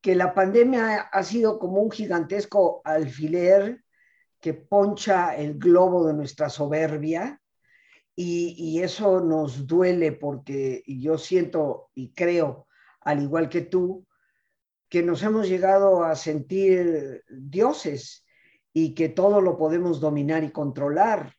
que 0.02 0.16
la 0.16 0.34
pandemia 0.34 1.02
ha 1.02 1.24
sido 1.24 1.58
como 1.60 1.82
un 1.82 1.92
gigantesco 1.92 2.82
alfiler 2.84 3.84
que 4.40 4.54
poncha 4.54 5.36
el 5.36 5.58
globo 5.58 6.06
de 6.06 6.14
nuestra 6.14 6.50
soberbia 6.50 7.42
y, 8.16 8.56
y, 8.58 8.84
eso 8.84 9.20
nos 9.20 9.66
duele 9.66 10.12
porque 10.12 10.84
yo 10.86 11.18
siento 11.18 11.90
y 11.96 12.14
creo, 12.14 12.68
al 13.02 13.24
igual 13.24 13.50
que 13.50 13.62
tú, 13.62 14.06
que 14.90 15.04
nos 15.04 15.24
hemos 15.24 15.48
llegado 15.48 16.04
a 16.04 16.16
sentir 16.16 17.24
dioses 17.30 18.26
y 18.74 18.94
que 18.94 19.10
todo 19.10 19.42
lo 19.42 19.58
podemos 19.58 20.00
dominar 20.00 20.44
y 20.44 20.52
controlar 20.52 21.36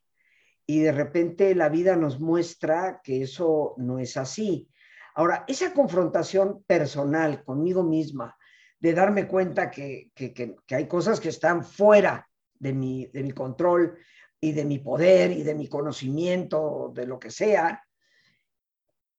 y 0.66 0.80
de 0.80 0.92
repente 0.92 1.54
la 1.54 1.68
vida 1.68 1.96
nos 1.96 2.18
muestra 2.18 3.00
que 3.02 3.22
eso 3.22 3.74
no 3.76 3.98
es 3.98 4.16
así. 4.16 4.68
Ahora, 5.14 5.44
esa 5.46 5.72
confrontación 5.72 6.64
personal 6.64 7.44
conmigo 7.44 7.82
misma, 7.82 8.36
de 8.78 8.92
darme 8.92 9.26
cuenta 9.26 9.70
que, 9.70 10.10
que, 10.14 10.34
que, 10.34 10.74
hay 10.74 10.86
cosas 10.86 11.20
que 11.20 11.30
están 11.30 11.64
fuera 11.64 12.28
de 12.58 12.72
mi, 12.72 13.06
de 13.06 13.22
mi 13.22 13.30
control 13.30 13.96
y 14.40 14.52
de 14.52 14.64
mi 14.64 14.78
poder 14.78 15.30
y 15.30 15.42
de 15.42 15.54
mi 15.54 15.68
conocimiento, 15.68 16.90
de 16.94 17.06
lo 17.06 17.18
que 17.18 17.30
sea, 17.30 17.82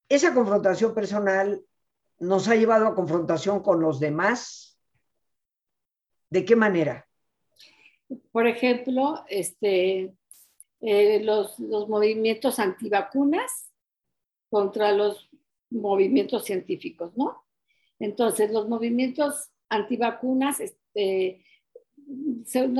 esa 0.10 0.34
confrontación 0.34 0.94
personal 0.94 1.62
nos 2.20 2.48
ha 2.48 2.56
llevado 2.56 2.88
a 2.88 2.96
confrontación 2.96 3.62
con 3.62 3.82
los 3.82 4.00
demás. 4.00 4.80
¿De 6.30 6.44
qué 6.44 6.56
manera? 6.56 7.08
Por 8.32 8.48
ejemplo, 8.48 9.24
este, 9.30 10.14
eh, 10.82 11.24
los, 11.24 11.60
los 11.60 11.88
movimientos 11.90 12.60
antivacunas 12.60 13.72
contra 14.50 14.92
los 14.92 15.30
movimientos 15.70 16.46
científicos, 16.46 17.16
¿no? 17.16 17.46
Entonces, 18.00 18.52
los 18.52 18.68
movimientos 18.70 19.50
antivacunas, 19.70 20.60
este, 20.60 21.44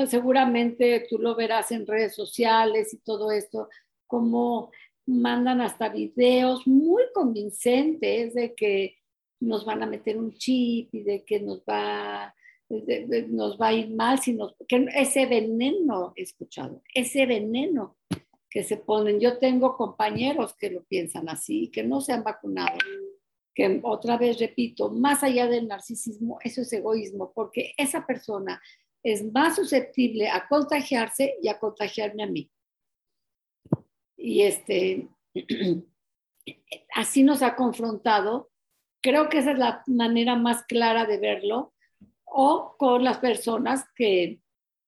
seguramente 0.08 1.06
tú 1.10 1.18
lo 1.18 1.36
verás 1.36 1.72
en 1.72 1.88
redes 1.88 2.16
sociales 2.16 2.94
y 2.94 2.98
todo 2.98 3.32
esto, 3.32 3.70
como 4.06 4.72
mandan 5.06 5.62
hasta 5.62 5.90
videos 5.90 6.68
muy 6.68 7.04
convincentes 7.14 8.34
de 8.34 8.54
que 8.54 8.97
nos 9.40 9.66
van 9.66 9.84
a 9.84 9.86
meter 9.86 10.18
un 10.18 10.34
chip 10.34 10.94
y 10.94 11.04
de 11.04 11.24
que 11.24 11.40
nos 11.40 11.62
va, 11.62 12.34
nos 12.70 13.60
va 13.60 13.68
a 13.68 13.74
ir 13.74 13.90
mal, 13.90 14.20
sino 14.20 14.56
que 14.68 14.88
ese 14.96 15.26
veneno, 15.26 16.14
he 16.16 16.24
escuchado, 16.24 16.82
ese 16.94 17.26
veneno 17.26 17.98
que 18.50 18.64
se 18.64 18.78
ponen. 18.78 19.20
Yo 19.20 19.38
tengo 19.38 19.76
compañeros 19.78 20.56
que 20.58 20.72
lo 20.72 20.84
piensan 20.84 21.30
así, 21.30 21.70
que 21.70 21.84
no 21.84 22.02
se 22.02 22.14
han 22.14 22.24
vacunado, 22.24 22.78
que 23.54 23.80
otra 23.84 24.18
vez 24.18 24.40
repito, 24.40 24.90
más 24.90 25.24
allá 25.24 25.48
del 25.48 25.68
narcisismo, 25.68 26.40
eso 26.44 26.62
es 26.62 26.72
egoísmo, 26.74 27.32
porque 27.34 27.74
esa 27.78 28.06
persona 28.06 28.62
es 29.04 29.32
más 29.32 29.56
susceptible 29.56 30.30
a 30.30 30.48
contagiarse 30.48 31.36
y 31.42 31.48
a 31.48 31.60
contagiarme 31.60 32.24
a 32.24 32.28
mí. 32.28 32.52
Y 34.18 34.42
este, 34.42 35.08
así 36.94 37.24
nos 37.24 37.42
ha 37.42 37.56
confrontado. 37.56 38.50
Creo 39.08 39.30
que 39.30 39.38
esa 39.38 39.52
es 39.52 39.58
la 39.58 39.84
manera 39.88 40.36
más 40.36 40.66
clara 40.66 41.06
de 41.06 41.18
verlo. 41.18 41.74
O 42.26 42.76
con 42.78 43.06
las 43.06 43.20
personas 43.20 43.86
que, 43.96 44.42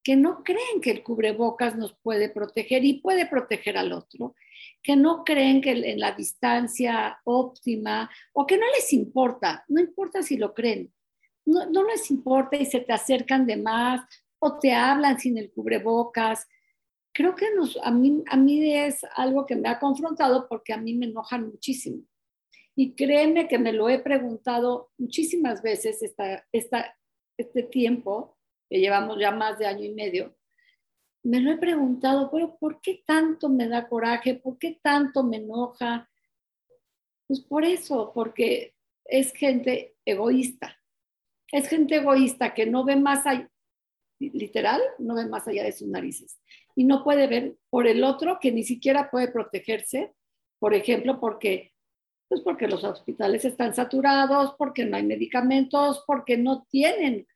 que 0.04 0.18
no 0.18 0.44
creen 0.44 0.82
que 0.82 0.92
el 0.92 1.04
cubrebocas 1.04 1.78
nos 1.78 1.96
puede 2.02 2.28
proteger 2.28 2.84
y 2.84 3.00
puede 3.00 3.28
proteger 3.28 3.78
al 3.78 3.94
otro 3.94 4.36
que 4.84 4.98
no 4.98 5.24
creen 5.24 5.62
que 5.62 5.72
en 5.72 6.02
la 6.02 6.12
distancia 6.12 7.18
óptima 7.24 8.10
o 8.34 8.46
que 8.46 8.58
no 8.58 8.66
les 8.76 8.92
importa, 8.92 9.64
no 9.70 9.80
importa 9.80 10.22
si 10.22 10.36
lo 10.36 10.54
creen, 10.54 10.94
no, 11.46 11.66
no 11.68 11.86
les 11.86 12.12
importa 12.12 12.58
y 12.58 12.66
se 12.66 12.82
te 12.82 12.92
acercan 12.92 13.46
de 13.46 13.56
más 13.56 14.02
o 14.40 14.60
te 14.60 14.74
hablan 14.74 15.18
sin 15.18 15.38
el 15.38 15.50
cubrebocas. 15.50 16.46
Creo 17.14 17.36
que 17.36 17.56
nos, 17.56 17.78
a, 17.82 17.90
mí, 17.90 18.22
a 18.30 18.36
mí 18.36 18.74
es 18.74 19.00
algo 19.16 19.46
que 19.46 19.56
me 19.56 19.70
ha 19.70 19.80
confrontado 19.80 20.46
porque 20.50 20.74
a 20.74 20.78
mí 20.78 20.94
me 20.94 21.06
enojan 21.06 21.48
muchísimo. 21.48 22.04
Y 22.80 22.94
créeme 22.94 23.50
que 23.50 23.60
me 23.60 23.74
lo 23.74 23.90
he 23.90 24.00
preguntado 24.00 24.90
muchísimas 24.98 25.62
veces 25.62 26.02
esta, 26.02 26.48
esta, 26.54 26.98
este 27.38 27.64
tiempo, 27.64 28.38
que 28.70 28.80
llevamos 28.80 29.20
ya 29.20 29.32
más 29.32 29.60
de 29.60 29.68
año 29.68 29.84
y 29.84 29.94
medio, 29.94 30.38
me 31.22 31.42
lo 31.42 31.52
he 31.52 31.58
preguntado, 31.58 32.32
pero 32.32 32.58
¿por 32.58 32.80
qué 32.80 33.04
tanto 33.06 33.50
me 33.50 33.68
da 33.68 33.90
coraje? 33.90 34.36
¿Por 34.36 34.58
qué 34.58 34.80
tanto 34.82 35.26
me 35.26 35.36
enoja? 35.36 36.10
Pues 37.28 37.42
por 37.42 37.66
eso, 37.66 38.14
porque 38.16 38.74
es 39.04 39.34
gente 39.34 39.98
egoísta. 40.06 40.80
Es 41.52 41.68
gente 41.68 41.98
egoísta 41.98 42.54
que 42.54 42.66
no 42.66 42.86
ve 42.86 42.96
más 42.96 43.26
allá, 43.26 43.52
literal, 44.20 44.82
no 45.00 45.16
ve 45.16 45.26
más 45.26 45.46
allá 45.50 45.66
de 45.66 45.74
sus 45.74 45.90
narices. 45.90 46.40
Y 46.78 46.86
no 46.86 47.04
puede 47.04 47.28
ver 47.28 47.58
por 47.70 47.88
el 47.88 48.06
otro 48.06 48.40
que 48.40 48.54
ni 48.54 48.64
siquiera 48.64 49.12
puede 49.12 49.28
protegerse, 49.28 50.14
por 50.60 50.74
ejemplo, 50.74 51.20
porque, 51.20 51.74
pues 52.30 52.42
porque 52.42 52.68
los 52.68 52.84
hospitales 52.84 53.44
están 53.44 53.74
saturados, 53.74 54.54
porque 54.58 54.86
no 54.86 54.96
hay 54.96 55.04
medicamentos, 55.04 56.04
porque 56.06 56.38
no 56.38 56.64
tienen 56.70 57.28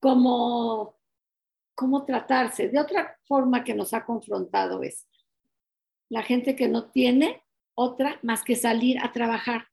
como 0.00 0.98
cómo 1.74 2.04
tratarse. 2.04 2.68
De 2.68 2.80
otra 2.80 3.18
forma 3.26 3.62
que 3.62 3.74
nos 3.74 3.92
ha 3.92 4.04
confrontado 4.06 4.82
es 4.82 5.06
la 6.08 6.22
gente 6.22 6.56
que 6.56 6.68
no 6.68 6.90
tiene 6.90 7.42
otra 7.74 8.18
más 8.22 8.42
que 8.42 8.56
salir 8.56 8.98
a 9.00 9.12
trabajar. 9.12 9.68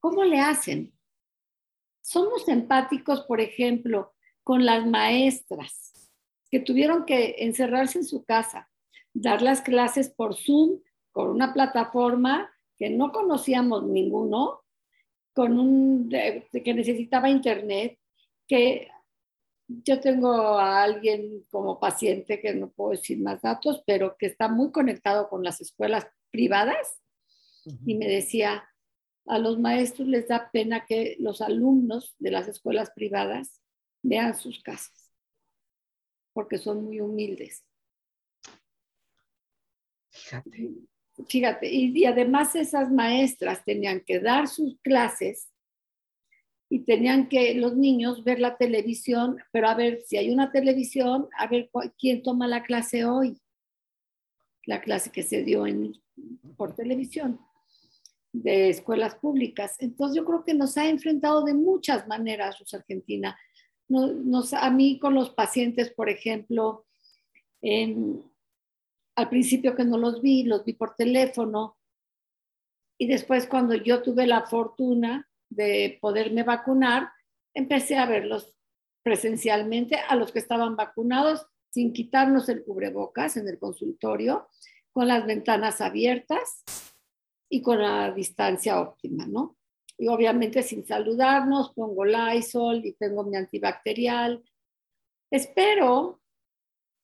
¿Cómo 0.00 0.24
le 0.24 0.40
hacen? 0.40 0.92
Somos 2.00 2.48
empáticos, 2.48 3.20
por 3.22 3.40
ejemplo, 3.40 4.14
con 4.42 4.64
las 4.64 4.84
maestras 4.84 6.10
que 6.50 6.58
tuvieron 6.58 7.04
que 7.04 7.36
encerrarse 7.38 7.98
en 7.98 8.04
su 8.04 8.24
casa, 8.24 8.68
dar 9.14 9.42
las 9.42 9.60
clases 9.60 10.10
por 10.10 10.34
Zoom, 10.34 10.80
con 11.12 11.30
una 11.30 11.52
plataforma 11.52 12.51
que 12.82 12.90
no 12.90 13.12
conocíamos 13.12 13.84
ninguno, 13.84 14.64
con 15.32 15.56
un, 15.56 16.10
que 16.10 16.74
necesitaba 16.74 17.30
internet, 17.30 17.96
que 18.48 18.88
yo 19.68 20.00
tengo 20.00 20.58
a 20.58 20.82
alguien 20.82 21.44
como 21.48 21.78
paciente 21.78 22.40
que 22.40 22.52
no 22.54 22.72
puedo 22.72 22.90
decir 22.90 23.20
más 23.20 23.40
datos, 23.40 23.84
pero 23.86 24.16
que 24.18 24.26
está 24.26 24.48
muy 24.48 24.72
conectado 24.72 25.28
con 25.28 25.44
las 25.44 25.60
escuelas 25.60 26.08
privadas 26.32 27.00
y 27.86 27.94
me 27.94 28.08
decía, 28.08 28.68
a 29.26 29.38
los 29.38 29.60
maestros 29.60 30.08
les 30.08 30.26
da 30.26 30.50
pena 30.50 30.84
que 30.84 31.14
los 31.20 31.40
alumnos 31.40 32.16
de 32.18 32.32
las 32.32 32.48
escuelas 32.48 32.90
privadas 32.90 33.62
vean 34.02 34.36
sus 34.36 34.60
casas, 34.60 35.14
porque 36.32 36.58
son 36.58 36.82
muy 36.82 37.00
humildes. 37.00 37.64
Fíjate. 40.10 40.91
Fíjate, 41.28 41.72
y, 41.72 42.04
además 42.04 42.54
esas 42.54 42.90
maestras 42.90 43.64
tenían 43.64 44.00
que 44.00 44.20
dar 44.20 44.48
sus 44.48 44.78
clases 44.80 45.48
y 46.70 46.80
tenían 46.80 47.28
que 47.28 47.54
los 47.54 47.76
niños 47.76 48.24
ver 48.24 48.40
la 48.40 48.56
televisión, 48.56 49.38
pero 49.52 49.68
a 49.68 49.74
ver 49.74 50.00
si 50.06 50.16
hay 50.16 50.30
una 50.30 50.50
televisión, 50.50 51.28
a 51.36 51.46
ver 51.46 51.70
quién 51.98 52.22
toma 52.22 52.46
la 52.48 52.62
clase 52.62 53.04
hoy, 53.04 53.38
la 54.64 54.80
clase 54.80 55.10
que 55.10 55.22
se 55.22 55.42
dio 55.42 55.66
en, 55.66 55.92
por 56.56 56.74
televisión 56.74 57.38
de 58.32 58.70
escuelas 58.70 59.14
públicas. 59.16 59.76
Entonces 59.80 60.16
yo 60.16 60.24
creo 60.24 60.44
que 60.44 60.54
nos 60.54 60.76
ha 60.78 60.88
enfrentado 60.88 61.44
de 61.44 61.54
muchas 61.54 62.08
maneras, 62.08 62.58
Rosa 62.58 62.78
Argentina. 62.78 63.38
Nos, 63.88 64.54
a 64.54 64.70
mí 64.70 64.98
con 64.98 65.14
los 65.14 65.30
pacientes, 65.30 65.92
por 65.92 66.08
ejemplo, 66.08 66.86
en, 67.60 68.22
al 69.16 69.28
principio 69.28 69.74
que 69.74 69.84
no 69.84 69.98
los 69.98 70.22
vi, 70.22 70.44
los 70.44 70.64
vi 70.64 70.72
por 70.72 70.94
teléfono. 70.94 71.78
Y 72.98 73.06
después 73.06 73.46
cuando 73.46 73.74
yo 73.74 74.02
tuve 74.02 74.26
la 74.26 74.42
fortuna 74.42 75.28
de 75.50 75.98
poderme 76.00 76.42
vacunar, 76.42 77.10
empecé 77.54 77.98
a 77.98 78.06
verlos 78.06 78.54
presencialmente 79.02 79.96
a 79.96 80.14
los 80.16 80.32
que 80.32 80.38
estaban 80.38 80.76
vacunados 80.76 81.46
sin 81.70 81.92
quitarnos 81.92 82.48
el 82.48 82.64
cubrebocas 82.64 83.36
en 83.36 83.48
el 83.48 83.58
consultorio, 83.58 84.48
con 84.92 85.08
las 85.08 85.26
ventanas 85.26 85.80
abiertas 85.80 86.62
y 87.48 87.62
con 87.62 87.80
la 87.80 88.12
distancia 88.12 88.80
óptima, 88.80 89.26
¿no? 89.26 89.56
Y 89.96 90.08
obviamente 90.08 90.62
sin 90.62 90.86
saludarnos, 90.86 91.72
pongo 91.72 92.04
Lysol 92.04 92.84
y 92.84 92.92
tengo 92.92 93.24
mi 93.24 93.36
antibacterial. 93.36 94.42
Espero 95.30 96.20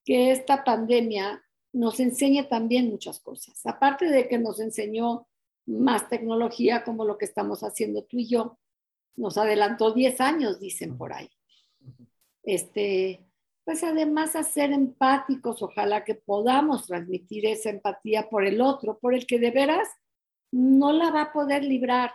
que 0.04 0.32
esta 0.32 0.64
pandemia 0.64 1.42
nos 1.78 2.00
enseña 2.00 2.48
también 2.48 2.90
muchas 2.90 3.20
cosas. 3.20 3.64
Aparte 3.64 4.06
de 4.06 4.26
que 4.26 4.36
nos 4.36 4.58
enseñó 4.58 5.28
más 5.64 6.08
tecnología 6.08 6.82
como 6.82 7.04
lo 7.04 7.16
que 7.18 7.24
estamos 7.24 7.62
haciendo 7.62 8.02
tú 8.02 8.18
y 8.18 8.26
yo, 8.26 8.58
nos 9.14 9.38
adelantó 9.38 9.92
10 9.92 10.20
años, 10.20 10.58
dicen 10.58 10.98
por 10.98 11.12
ahí. 11.12 11.30
Este, 12.42 13.24
pues 13.64 13.84
además 13.84 14.34
a 14.34 14.42
ser 14.42 14.72
empáticos, 14.72 15.62
ojalá 15.62 16.02
que 16.04 16.16
podamos 16.16 16.88
transmitir 16.88 17.46
esa 17.46 17.70
empatía 17.70 18.28
por 18.28 18.44
el 18.44 18.60
otro, 18.60 18.98
por 18.98 19.14
el 19.14 19.24
que 19.24 19.38
de 19.38 19.52
veras 19.52 19.88
no 20.50 20.92
la 20.92 21.12
va 21.12 21.22
a 21.22 21.32
poder 21.32 21.62
librar. 21.62 22.10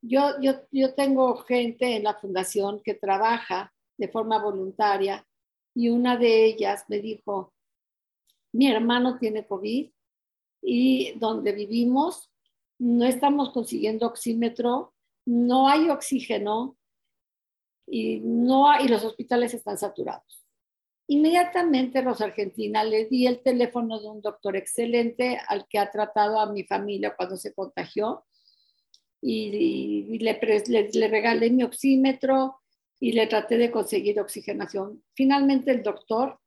Yo, 0.00 0.40
yo, 0.40 0.54
yo 0.72 0.92
tengo 0.94 1.36
gente 1.36 1.94
en 1.94 2.02
la 2.02 2.14
fundación 2.14 2.82
que 2.82 2.94
trabaja 2.94 3.72
de 3.96 4.08
forma 4.08 4.42
voluntaria 4.42 5.24
y 5.72 5.88
una 5.88 6.16
de 6.16 6.46
ellas 6.46 6.84
me 6.88 6.98
dijo, 6.98 7.52
mi 8.52 8.68
hermano 8.68 9.18
tiene 9.18 9.46
COVID 9.46 9.90
y 10.62 11.12
donde 11.18 11.52
vivimos 11.52 12.30
no 12.78 13.04
estamos 13.04 13.50
consiguiendo 13.50 14.06
oxímetro, 14.06 14.92
no 15.24 15.68
hay 15.68 15.88
oxígeno 15.88 16.76
y, 17.86 18.18
no 18.20 18.66
y 18.80 18.88
los 18.88 19.04
hospitales 19.04 19.54
están 19.54 19.78
saturados. 19.78 20.44
Inmediatamente, 21.06 22.00
Rosa 22.00 22.24
Argentina, 22.24 22.82
le 22.84 23.06
di 23.06 23.26
el 23.26 23.42
teléfono 23.42 24.00
de 24.00 24.08
un 24.08 24.20
doctor 24.20 24.56
excelente 24.56 25.38
al 25.46 25.66
que 25.68 25.78
ha 25.78 25.90
tratado 25.90 26.40
a 26.40 26.50
mi 26.50 26.64
familia 26.64 27.14
cuando 27.16 27.36
se 27.36 27.54
contagió 27.54 28.24
y, 29.20 30.18
le 30.18 31.08
regalé 31.08 31.50
mi 31.50 31.62
oxímetro 31.62 32.60
y 32.98 33.12
le 33.12 33.26
traté 33.26 33.58
de 33.58 33.70
conseguir 33.70 34.20
oxigenación. 34.20 35.04
Finalmente 35.14 35.70
el 35.70 35.82
doctor 35.82 36.40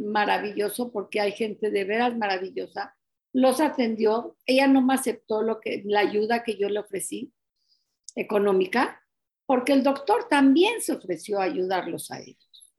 maravilloso 0.00 0.90
porque 0.90 1.20
hay 1.20 1.32
gente 1.32 1.70
de 1.70 1.84
veras 1.84 2.16
maravillosa. 2.16 2.96
Los 3.32 3.60
atendió, 3.60 4.36
ella 4.46 4.66
no 4.66 4.82
me 4.82 4.94
aceptó 4.94 5.42
lo 5.42 5.60
que, 5.60 5.82
la 5.84 6.00
ayuda 6.00 6.42
que 6.42 6.56
yo 6.56 6.68
le 6.68 6.80
ofrecí 6.80 7.32
económica, 8.16 9.00
porque 9.46 9.72
el 9.72 9.82
doctor 9.82 10.26
también 10.28 10.80
se 10.80 10.92
ofreció 10.92 11.38
a 11.38 11.44
ayudarlos 11.44 12.10
a 12.10 12.20
ellos. 12.20 12.74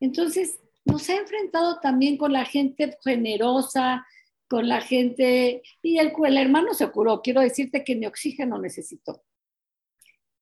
Entonces, 0.00 0.60
nos 0.84 1.08
ha 1.10 1.16
enfrentado 1.16 1.80
también 1.80 2.16
con 2.16 2.32
la 2.32 2.44
gente 2.44 2.96
generosa, 3.02 4.06
con 4.48 4.68
la 4.68 4.80
gente, 4.80 5.62
y 5.82 5.98
el, 5.98 6.12
el 6.24 6.36
hermano 6.36 6.74
se 6.74 6.90
curó, 6.90 7.22
quiero 7.22 7.40
decirte 7.40 7.84
que 7.84 7.94
ni 7.94 8.06
oxígeno 8.06 8.58
necesitó. 8.58 9.22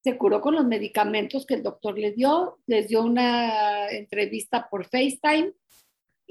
Se 0.03 0.19
curó 0.19 0.41
con 0.41 0.55
los 0.55 0.65
medicamentos 0.65 1.47
que 1.47 1.55
el 1.55 1.63
doctor 1.63 1.97
le 1.97 2.13
dio, 2.13 2.59
les 2.67 2.89
dio 2.89 3.05
una 3.05 3.89
entrevista 3.91 4.69
por 4.69 4.85
FaceTime 4.85 5.53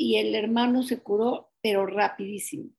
y 0.01 0.17
el 0.17 0.33
hermano 0.33 0.81
se 0.81 0.99
curó, 0.99 1.51
pero 1.61 1.85
rapidísimo. 1.85 2.71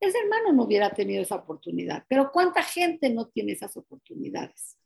Ese 0.00 0.18
hermano 0.18 0.54
no 0.54 0.62
hubiera 0.62 0.88
tenido 0.90 1.22
esa 1.22 1.36
oportunidad, 1.36 2.04
pero 2.08 2.32
¿cuánta 2.32 2.62
gente 2.62 3.10
no 3.10 3.26
tiene 3.28 3.52
esas 3.52 3.76
oportunidades? 3.76 4.78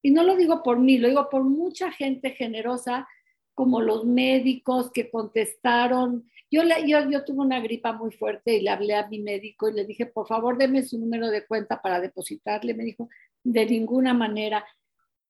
Y 0.00 0.10
no 0.10 0.22
lo 0.22 0.36
digo 0.36 0.62
por 0.62 0.78
mí, 0.78 0.96
lo 0.96 1.08
digo 1.08 1.28
por 1.28 1.42
mucha 1.42 1.92
gente 1.92 2.30
generosa, 2.30 3.06
como 3.52 3.82
los 3.82 4.06
médicos 4.06 4.90
que 4.90 5.10
contestaron. 5.10 6.30
Yo, 6.50 6.62
le, 6.62 6.88
yo, 6.88 7.10
yo 7.10 7.24
tuve 7.24 7.40
una 7.40 7.60
gripa 7.60 7.92
muy 7.92 8.12
fuerte 8.12 8.54
y 8.54 8.62
le 8.62 8.70
hablé 8.70 8.94
a 8.94 9.06
mi 9.08 9.18
médico 9.18 9.68
y 9.68 9.74
le 9.74 9.84
dije, 9.84 10.06
por 10.06 10.26
favor, 10.26 10.56
deme 10.56 10.82
su 10.82 10.98
número 10.98 11.28
de 11.28 11.46
cuenta 11.46 11.82
para 11.82 12.00
depositarle. 12.00 12.72
Me 12.72 12.84
dijo, 12.84 13.08
de 13.42 13.66
ninguna 13.66 14.14
manera. 14.14 14.64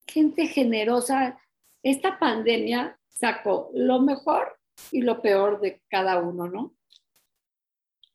Gente 0.06 0.46
generosa. 0.46 1.40
Esta 1.82 2.18
pandemia 2.18 2.98
sacó 3.08 3.70
lo 3.74 4.00
mejor 4.00 4.55
y 4.90 5.02
lo 5.02 5.20
peor 5.22 5.60
de 5.60 5.82
cada 5.88 6.18
uno, 6.20 6.48
¿no? 6.48 6.74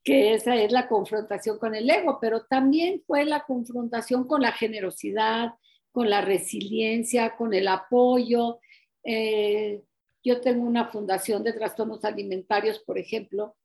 Que 0.03 0.33
esa 0.33 0.55
es 0.55 0.71
la 0.71 0.87
confrontación 0.87 1.59
con 1.59 1.75
el 1.75 1.89
ego, 1.89 2.17
pero 2.19 2.45
también 2.45 3.03
fue 3.05 3.25
la 3.25 3.43
confrontación 3.43 4.27
con 4.27 4.41
la 4.41 4.51
generosidad, 4.51 5.53
con 5.91 6.09
la 6.09 6.21
resiliencia, 6.21 7.35
con 7.35 7.53
el 7.53 7.67
apoyo. 7.67 8.59
Eh, 9.03 9.83
yo 10.23 10.41
tengo 10.41 10.65
una 10.65 10.87
fundación 10.87 11.43
de 11.43 11.53
trastornos 11.53 12.03
alimentarios, 12.05 12.79
por 12.79 12.97
ejemplo, 12.97 13.55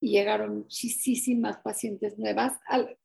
y 0.00 0.10
llegaron 0.10 0.58
muchísimas 0.58 1.58
pacientes 1.58 2.18
nuevas 2.18 2.58
al, 2.66 2.98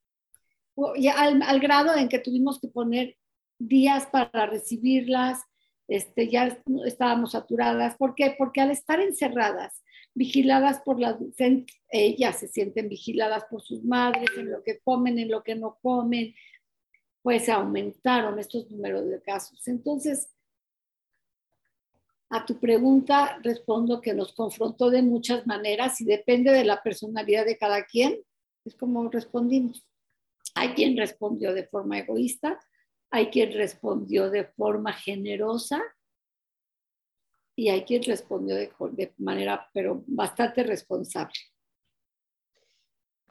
al, 1.16 1.42
al 1.42 1.60
grado 1.60 1.96
en 1.96 2.10
que 2.10 2.20
tuvimos 2.20 2.60
que 2.60 2.68
poner 2.68 3.18
días 3.60 4.08
para 4.08 4.46
recibirlas, 4.48 5.42
este, 5.88 6.30
ya 6.30 6.58
estábamos 6.86 7.32
saturadas. 7.32 7.96
¿Por 7.98 8.16
qué? 8.16 8.36
Porque 8.38 8.62
al 8.62 8.72
estar 8.72 9.00
encerradas, 9.00 9.82
vigiladas 10.14 10.82
por 10.82 11.00
las, 11.00 11.18
ellas 11.90 12.40
se 12.40 12.48
sienten 12.48 12.90
vigiladas 12.90 13.46
por 13.46 13.62
sus 13.62 13.84
madres, 13.84 14.30
en 14.38 14.52
lo 14.52 14.64
que 14.64 14.80
comen, 14.80 15.20
en 15.20 15.30
lo 15.30 15.44
que 15.44 15.56
no 15.56 15.78
comen, 15.82 16.34
pues 17.22 17.50
aumentaron 17.50 18.40
estos 18.40 18.70
números 18.70 19.08
de 19.10 19.22
casos. 19.22 19.68
Entonces, 19.68 20.30
a 22.30 22.46
tu 22.46 22.60
pregunta 22.60 23.40
respondo 23.44 24.00
que 24.00 24.14
nos 24.14 24.34
confrontó 24.34 24.90
de 24.90 25.02
muchas 25.02 25.46
maneras 25.46 26.00
y 26.00 26.06
depende 26.06 26.52
de 26.52 26.64
la 26.64 26.82
personalidad 26.82 27.46
de 27.46 27.58
cada 27.58 27.84
quien, 27.86 28.20
es 28.64 28.76
como 28.76 29.10
respondimos. 29.10 29.86
Hay 30.56 30.70
quien 30.70 30.98
respondió 30.98 31.54
de 31.54 31.68
forma 31.68 32.00
egoísta, 32.00 32.60
hay 33.12 33.30
quien 33.30 33.52
respondió 33.52 34.30
de 34.30 34.46
forma 34.46 34.94
generosa 34.94 35.84
y 37.56 37.70
hay 37.70 37.84
quien 37.84 38.02
respondió 38.04 38.56
de, 38.56 39.14
manera, 39.18 39.70
pero 39.74 40.04
bastante 40.08 40.64
responsable. 40.64 41.34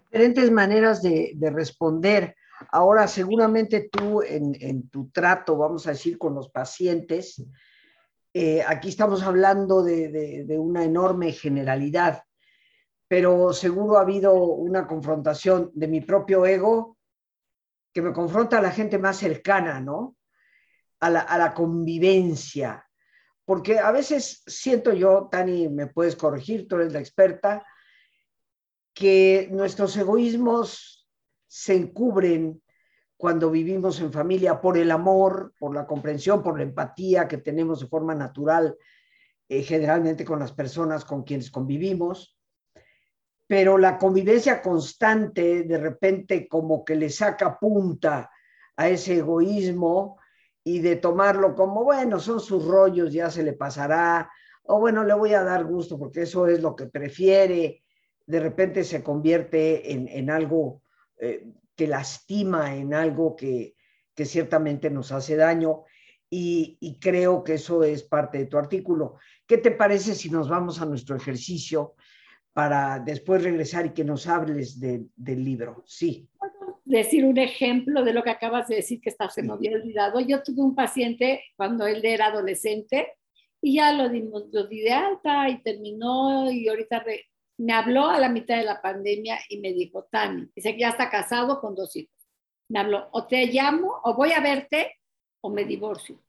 Diferentes 0.04 0.50
maneras 0.50 1.02
de, 1.02 1.34
responder. 1.52 2.36
Ahora, 2.70 3.08
seguramente 3.08 3.88
tú 3.90 4.22
en, 4.22 4.88
tu 4.90 5.08
trato, 5.10 5.56
vamos 5.56 5.86
a 5.86 5.92
decir, 5.92 6.18
con 6.18 6.34
los 6.34 6.50
pacientes, 6.50 7.42
eh, 8.34 8.62
aquí 8.66 8.90
estamos 8.90 9.22
hablando 9.22 9.82
de, 9.82 10.44
de, 10.46 10.58
una 10.58 10.84
enorme 10.84 11.32
generalidad, 11.32 12.22
pero 13.08 13.54
seguro 13.54 13.96
ha 13.96 14.02
habido 14.02 14.34
una 14.34 14.86
confrontación 14.86 15.70
de 15.74 15.88
mi 15.88 16.02
propio 16.02 16.44
ego 16.44 16.98
que 17.92 18.02
me 18.02 18.12
confronta 18.12 18.58
a 18.58 18.62
la 18.62 18.70
gente 18.70 18.98
más 18.98 19.18
cercana, 19.18 19.80
¿no? 19.80 20.16
A 21.00 21.10
la, 21.10 21.54
convivencia. 21.54 22.86
Porque 23.44 23.78
a 23.78 23.90
veces 23.90 24.42
siento 24.46 24.92
yo, 24.92 25.28
Tani, 25.30 25.68
me 25.68 25.86
puedes 25.86 26.14
corregir, 26.14 26.68
tú 26.68 26.76
eres 26.76 26.92
la 26.92 27.00
experta, 27.00 27.66
que 28.92 29.48
nuestros 29.50 29.96
egoísmos 29.96 31.08
se 31.46 31.74
encubren 31.74 32.62
cuando 33.16 33.50
vivimos 33.50 34.00
en 34.00 34.12
familia 34.12 34.60
por 34.60 34.76
el 34.76 34.90
amor, 34.90 35.54
por 35.58 35.74
la 35.74 35.86
comprensión, 35.86 36.42
por 36.42 36.56
la 36.56 36.64
empatía 36.64 37.28
que 37.28 37.38
tenemos 37.38 37.80
de 37.80 37.86
forma 37.86 38.14
natural, 38.14 38.76
eh, 39.48 39.62
generalmente 39.62 40.24
con 40.24 40.38
las 40.38 40.52
personas 40.52 41.04
con 41.04 41.24
quienes 41.24 41.50
convivimos. 41.50 42.39
Pero 43.50 43.78
la 43.78 43.98
convivencia 43.98 44.62
constante 44.62 45.64
de 45.64 45.76
repente 45.76 46.46
como 46.46 46.84
que 46.84 46.94
le 46.94 47.10
saca 47.10 47.58
punta 47.58 48.30
a 48.76 48.88
ese 48.88 49.16
egoísmo 49.16 50.20
y 50.62 50.78
de 50.78 50.94
tomarlo 50.94 51.56
como, 51.56 51.82
bueno, 51.82 52.20
son 52.20 52.38
sus 52.38 52.64
rollos, 52.64 53.12
ya 53.12 53.28
se 53.28 53.42
le 53.42 53.54
pasará, 53.54 54.30
o 54.62 54.78
bueno, 54.78 55.02
le 55.02 55.14
voy 55.14 55.34
a 55.34 55.42
dar 55.42 55.64
gusto 55.64 55.98
porque 55.98 56.22
eso 56.22 56.46
es 56.46 56.62
lo 56.62 56.76
que 56.76 56.86
prefiere, 56.86 57.82
de 58.24 58.38
repente 58.38 58.84
se 58.84 59.02
convierte 59.02 59.94
en, 59.94 60.30
algo 60.30 60.82
eh, 61.18 61.44
que 61.74 61.88
lastima, 61.88 62.76
en 62.76 62.94
algo 62.94 63.34
que, 63.34 63.74
ciertamente 64.14 64.90
nos 64.90 65.10
hace 65.10 65.34
daño. 65.34 65.86
Y, 66.28 66.98
creo 67.00 67.42
que 67.42 67.54
eso 67.54 67.82
es 67.82 68.04
parte 68.04 68.38
de 68.38 68.46
tu 68.46 68.58
artículo. 68.58 69.16
¿Qué 69.44 69.58
te 69.58 69.72
parece 69.72 70.14
si 70.14 70.30
nos 70.30 70.48
vamos 70.48 70.80
a 70.80 70.86
nuestro 70.86 71.16
ejercicio 71.16 71.96
para 72.52 72.98
después 72.98 73.42
regresar 73.42 73.86
y 73.86 73.90
que 73.90 74.04
nos 74.04 74.26
hables 74.26 74.80
del 74.80 75.10
libro? 75.44 75.82
Sí. 75.86 76.28
Decir 76.84 77.24
un 77.24 77.38
ejemplo 77.38 78.02
de 78.02 78.12
lo 78.12 78.22
que 78.22 78.30
acabas 78.30 78.68
de 78.68 78.76
decir 78.76 79.00
que 79.00 79.10
está, 79.10 79.28
se 79.28 79.42
me 79.42 79.52
había 79.52 79.76
olvidado. 79.76 80.20
Yo 80.20 80.42
tuve 80.42 80.62
un 80.62 80.74
paciente 80.74 81.44
cuando 81.56 81.86
él 81.86 82.04
era 82.04 82.26
adolescente 82.26 83.14
y 83.62 83.76
ya 83.76 83.92
lo 83.92 84.08
dimos, 84.08 84.44
lo 84.52 84.66
di 84.66 84.80
de 84.80 84.92
alta 84.92 85.48
y 85.48 85.62
terminó 85.62 86.50
y 86.50 86.66
ahorita 86.68 87.04
me 87.58 87.72
habló 87.72 88.08
a 88.08 88.18
la 88.18 88.28
mitad 88.28 88.56
de 88.56 88.64
la 88.64 88.80
pandemia 88.80 89.38
y 89.48 89.60
me 89.60 89.72
dijo, 89.72 90.04
Tani, 90.10 90.48
dice 90.54 90.72
que 90.72 90.80
ya 90.80 90.88
está 90.88 91.10
casado 91.10 91.60
con 91.60 91.74
dos 91.74 91.94
hijos. 91.94 92.14
Me 92.68 92.80
habló, 92.80 93.08
o 93.12 93.26
te 93.26 93.46
llamo, 93.46 94.00
o 94.04 94.14
voy 94.14 94.32
a 94.32 94.40
verte, 94.40 94.96
o 95.42 95.50
me 95.50 95.64
divorcio. 95.64 96.22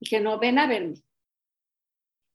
Y 0.00 0.08
que 0.08 0.20
no, 0.20 0.38
ven 0.38 0.58
a 0.58 0.66
verme. 0.66 1.02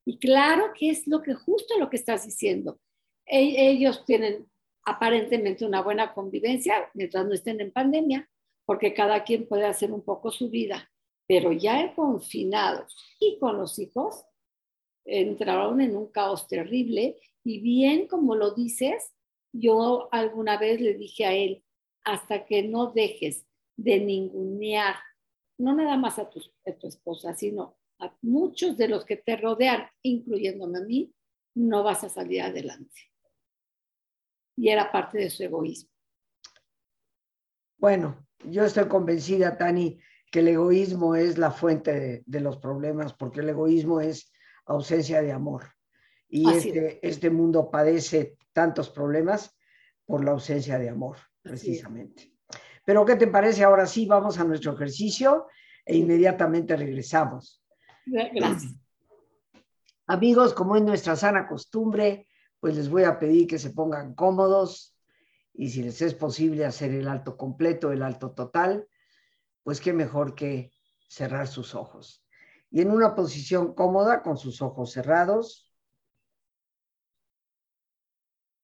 Y 0.04 0.18
claro 0.18 0.72
que 0.78 0.90
es 0.90 1.06
lo 1.06 1.22
que 1.22 1.34
justo 1.34 1.78
lo 1.78 1.88
que 1.88 1.96
estás 1.96 2.24
diciendo. 2.24 2.78
E, 3.26 3.70
ellos 3.70 4.04
tienen 4.04 4.46
aparentemente 4.84 5.64
una 5.64 5.82
buena 5.82 6.12
convivencia 6.12 6.90
mientras 6.94 7.26
no 7.26 7.32
estén 7.32 7.60
en 7.60 7.72
pandemia, 7.72 8.28
porque 8.66 8.94
cada 8.94 9.24
quien 9.24 9.46
puede 9.46 9.64
hacer 9.64 9.92
un 9.92 10.02
poco 10.02 10.30
su 10.30 10.50
vida, 10.50 10.90
pero 11.26 11.52
ya 11.52 11.94
confinados 11.94 12.94
y 13.18 13.38
con 13.38 13.58
los 13.58 13.78
hijos, 13.78 14.24
entraron 15.04 15.80
en 15.80 15.96
un 15.96 16.10
caos 16.10 16.46
terrible 16.48 17.18
y 17.42 17.60
bien 17.60 18.06
como 18.08 18.34
lo 18.34 18.54
dices, 18.54 19.12
yo 19.52 20.08
alguna 20.12 20.58
vez 20.58 20.80
le 20.80 20.94
dije 20.94 21.26
a 21.26 21.34
él, 21.34 21.62
hasta 22.04 22.44
que 22.44 22.62
no 22.62 22.90
dejes 22.92 23.46
de 23.76 24.00
ningunear, 24.00 24.96
no 25.58 25.74
nada 25.74 25.96
más 25.96 26.18
a 26.18 26.28
tu, 26.28 26.40
esposa, 26.82 27.34
sino 27.34 27.76
a 28.04 28.16
muchos 28.22 28.76
de 28.76 28.88
los 28.88 29.04
que 29.04 29.16
te 29.16 29.36
rodean, 29.36 29.86
incluyéndome 30.02 30.78
a 30.78 30.82
mí, 30.82 31.14
no 31.54 31.82
vas 31.82 32.04
a 32.04 32.08
salir 32.08 32.42
adelante. 32.42 33.12
Y 34.56 34.68
era 34.68 34.90
parte 34.90 35.18
de 35.18 35.30
su 35.30 35.42
egoísmo. 35.42 35.90
Bueno, 37.78 38.26
yo 38.44 38.64
estoy 38.64 38.88
convencida, 38.88 39.58
Tani, 39.58 39.98
que 40.30 40.40
el 40.40 40.48
egoísmo 40.48 41.14
es 41.14 41.38
la 41.38 41.50
fuente 41.50 42.22
de 42.24 42.40
los 42.40 42.58
problemas, 42.58 43.14
porque 43.14 43.40
el 43.40 43.48
egoísmo 43.50 44.00
es 44.00 44.32
ausencia 44.66 45.22
de 45.22 45.32
amor. 45.32 45.64
Y 46.28 46.50
este, 46.50 47.06
este, 47.06 47.30
mundo 47.30 47.70
padece 47.70 48.36
tantos 48.52 48.90
problemas 48.90 49.56
por 50.04 50.24
la 50.24 50.32
ausencia 50.32 50.78
de 50.78 50.88
amor, 50.88 51.18
precisamente. 51.42 52.32
Pero 52.84 53.04
¿qué 53.04 53.16
te 53.16 53.28
parece? 53.28 53.64
Ahora 53.64 53.86
sí, 53.86 54.06
vamos 54.06 54.38
a 54.38 54.44
nuestro 54.44 54.74
ejercicio 54.74 55.46
e 55.84 55.96
inmediatamente 55.96 56.76
regresamos. 56.76 57.63
Gracias. 58.06 58.74
Amigos, 60.06 60.52
como 60.52 60.76
es 60.76 60.82
nuestra 60.82 61.16
sana 61.16 61.46
costumbre, 61.46 62.28
pues 62.60 62.76
les 62.76 62.88
voy 62.88 63.04
a 63.04 63.18
pedir 63.18 63.46
que 63.46 63.58
se 63.58 63.70
pongan 63.70 64.14
cómodos 64.14 64.96
y 65.54 65.70
si 65.70 65.82
les 65.82 66.02
es 66.02 66.14
posible 66.14 66.64
hacer 66.64 66.92
el 66.92 67.08
alto 67.08 67.36
completo, 67.36 67.92
el 67.92 68.02
alto 68.02 68.32
total, 68.32 68.86
pues 69.62 69.80
qué 69.80 69.92
mejor 69.92 70.34
que 70.34 70.72
cerrar 71.08 71.46
sus 71.46 71.74
ojos 71.74 72.24
y 72.74 72.80
en 72.80 72.90
una 72.90 73.14
posición 73.14 73.72
cómoda 73.72 74.20
con 74.20 74.36
sus 74.36 74.60
ojos 74.60 74.90
cerrados. 74.90 75.72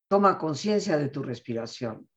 Toma 0.09 0.37
conciencia 0.37 0.98
de 0.98 1.09
tu 1.11 1.22
respiración, 1.22 2.11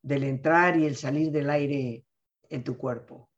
del 0.00 0.24
entrar 0.24 0.78
y 0.78 0.86
el 0.86 0.96
salir 0.96 1.30
del 1.30 1.50
aire 1.50 2.06
en 2.48 2.64
tu 2.64 2.78
cuerpo. 2.78 3.29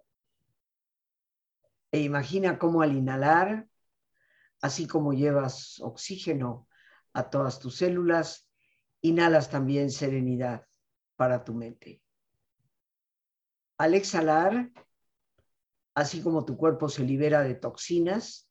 E 1.93 2.01
imagina 2.01 2.59
cómo 2.59 2.81
al 2.81 2.97
inhalar, 2.97 3.69
así 4.63 4.87
como 4.87 5.13
llevas 5.13 5.79
oxígeno 5.81 6.67
a 7.13 7.29
todas 7.29 7.61
tus 7.61 7.77
células, 7.77 8.49
inhalas 9.03 9.51
también 9.51 9.91
serenidad 9.91 10.67
para 11.17 11.45
tu 11.45 11.53
mente. 11.53 12.03
Al 13.77 13.95
exhalar, 13.95 14.71
así 15.95 16.23
como 16.23 16.47
tu 16.47 16.57
cuerpo 16.57 16.89
se 16.89 17.05
libera 17.05 17.43
de 17.43 17.57
toxinas, 17.57 18.51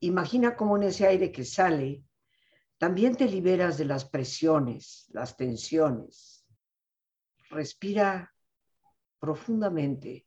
imagina 0.00 0.56
cómo 0.56 0.76
en 0.76 0.84
ese 0.84 1.06
aire 1.06 1.30
que 1.30 1.44
sale, 1.44 2.02
también 2.78 3.14
te 3.14 3.26
liberas 3.26 3.78
de 3.78 3.84
las 3.84 4.04
presiones, 4.04 5.06
las 5.10 5.36
tensiones. 5.36 6.46
Respira 7.50 8.34
profundamente. 9.18 10.26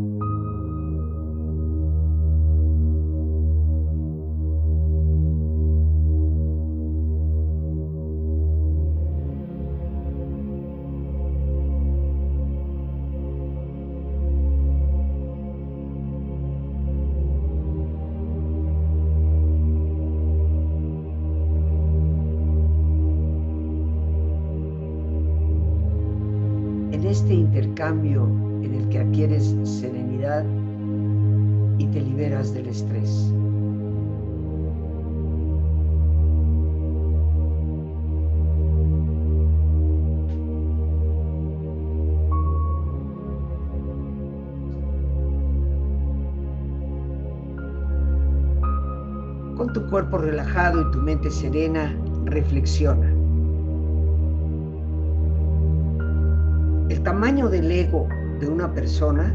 Este 27.21 27.35
intercambio 27.35 28.23
en 28.63 28.73
el 28.73 28.89
que 28.89 28.97
adquieres 28.97 29.55
serenidad 29.63 30.43
y 31.77 31.85
te 31.85 32.01
liberas 32.01 32.51
del 32.51 32.65
estrés. 32.65 33.31
Con 49.55 49.71
tu 49.73 49.87
cuerpo 49.91 50.17
relajado 50.17 50.81
y 50.81 50.91
tu 50.91 50.97
mente 50.97 51.29
serena, 51.29 51.95
reflexiona. 52.25 53.10
El 57.01 57.05
tamaño 57.05 57.49
del 57.49 57.71
ego 57.71 58.07
de 58.39 58.47
una 58.47 58.71
persona 58.71 59.33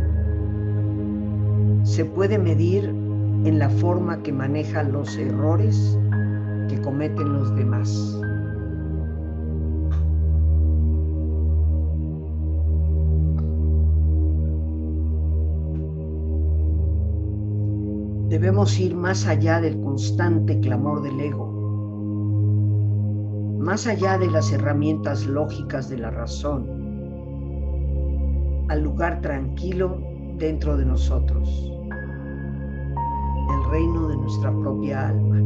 se 1.82 2.04
puede 2.04 2.38
medir 2.38 2.84
en 2.84 3.58
la 3.58 3.68
forma 3.68 4.22
que 4.22 4.32
maneja 4.32 4.84
los 4.84 5.16
errores 5.16 5.98
que 6.68 6.80
cometen 6.80 7.32
los 7.32 7.56
demás. 7.56 8.20
Debemos 18.28 18.78
ir 18.78 18.94
más 18.94 19.26
allá 19.26 19.60
del 19.60 19.80
constante 19.80 20.60
clamor 20.60 21.02
del 21.02 21.18
ego, 21.18 21.48
más 23.58 23.88
allá 23.88 24.18
de 24.18 24.30
las 24.30 24.52
herramientas 24.52 25.26
lógicas 25.26 25.88
de 25.88 25.98
la 25.98 26.12
razón 26.12 26.85
al 28.68 28.82
lugar 28.82 29.20
tranquilo 29.20 29.98
dentro 30.38 30.76
de 30.76 30.84
nosotros, 30.84 31.72
el 33.50 33.70
reino 33.70 34.08
de 34.08 34.16
nuestra 34.16 34.50
propia 34.50 35.08
alma. 35.08 35.36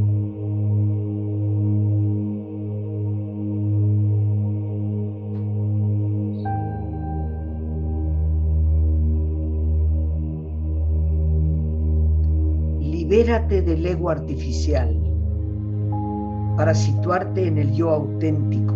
Libérate 12.80 13.62
del 13.62 13.84
ego 13.84 14.08
artificial 14.10 14.96
para 16.56 16.74
situarte 16.74 17.46
en 17.46 17.58
el 17.58 17.72
yo 17.72 17.90
auténtico. 17.90 18.74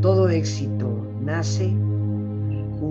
Todo 0.00 0.28
éxito 0.28 0.88
nace 1.20 1.85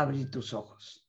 abrir 0.00 0.30
tus 0.30 0.54
ojos. 0.54 1.04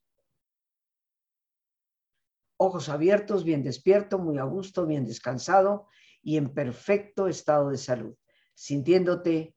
Ojos 2.57 2.89
abiertos, 2.89 3.43
bien 3.43 3.63
despierto, 3.63 4.17
muy 4.17 4.37
a 4.37 4.43
gusto, 4.43 4.85
bien 4.85 5.05
descansado 5.05 5.87
y 6.21 6.37
en 6.37 6.53
perfecto 6.53 7.27
estado 7.27 7.69
de 7.69 7.77
salud, 7.77 8.15
sintiéndote 8.53 9.55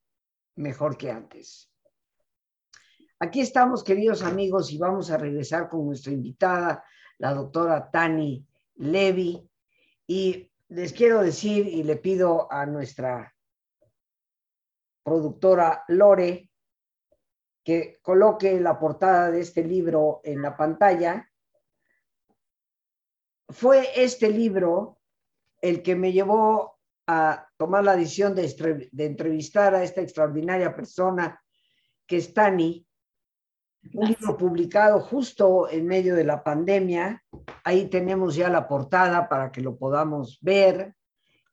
mejor 0.56 0.96
que 0.96 1.10
antes. 1.10 1.72
Aquí 3.18 3.40
estamos, 3.40 3.82
queridos 3.82 4.22
amigos, 4.22 4.70
y 4.70 4.78
vamos 4.78 5.10
a 5.10 5.16
regresar 5.16 5.68
con 5.68 5.86
nuestra 5.86 6.12
invitada, 6.12 6.84
la 7.18 7.32
doctora 7.32 7.90
Tani 7.90 8.46
Levy. 8.76 9.48
Y 10.06 10.52
les 10.68 10.92
quiero 10.92 11.22
decir 11.22 11.66
y 11.66 11.82
le 11.84 11.96
pido 11.96 12.52
a 12.52 12.66
nuestra 12.66 13.34
productora 15.02 15.84
Lore 15.88 16.51
que 17.64 17.98
coloque 18.02 18.60
la 18.60 18.78
portada 18.78 19.30
de 19.30 19.40
este 19.40 19.64
libro 19.64 20.20
en 20.24 20.42
la 20.42 20.56
pantalla. 20.56 21.28
Fue 23.48 24.02
este 24.02 24.30
libro 24.30 24.98
el 25.60 25.82
que 25.82 25.94
me 25.94 26.12
llevó 26.12 26.78
a 27.06 27.48
tomar 27.56 27.84
la 27.84 27.96
decisión 27.96 28.34
de, 28.34 28.90
entrevistar 28.98 29.74
a 29.74 29.84
esta 29.84 30.00
extraordinaria 30.00 30.74
persona 30.74 31.40
que 32.06 32.16
es 32.16 32.34
Tani, 32.34 32.86
un 33.94 34.08
libro 34.08 34.36
publicado 34.36 35.00
justo 35.00 35.68
en 35.68 35.86
medio 35.86 36.14
de 36.14 36.24
la 36.24 36.42
pandemia. 36.42 37.22
Ahí 37.64 37.88
tenemos 37.88 38.34
ya 38.34 38.48
la 38.48 38.68
portada 38.68 39.28
para 39.28 39.50
que 39.50 39.60
lo 39.60 39.76
podamos 39.76 40.38
ver 40.40 40.94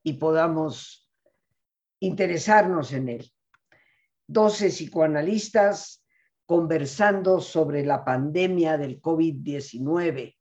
y 0.03 0.13
podamos 0.13 1.09
interesarnos 1.99 2.93
en 2.93 3.09
él. 3.09 3.31
12 4.27 4.69
psicoanalistas 4.69 5.98
conversando 6.49 7.41
sobre 7.41 7.85
la 7.85 8.03
pandemia 8.03 8.75
del 8.75 8.99
COVID-19. 8.99 10.35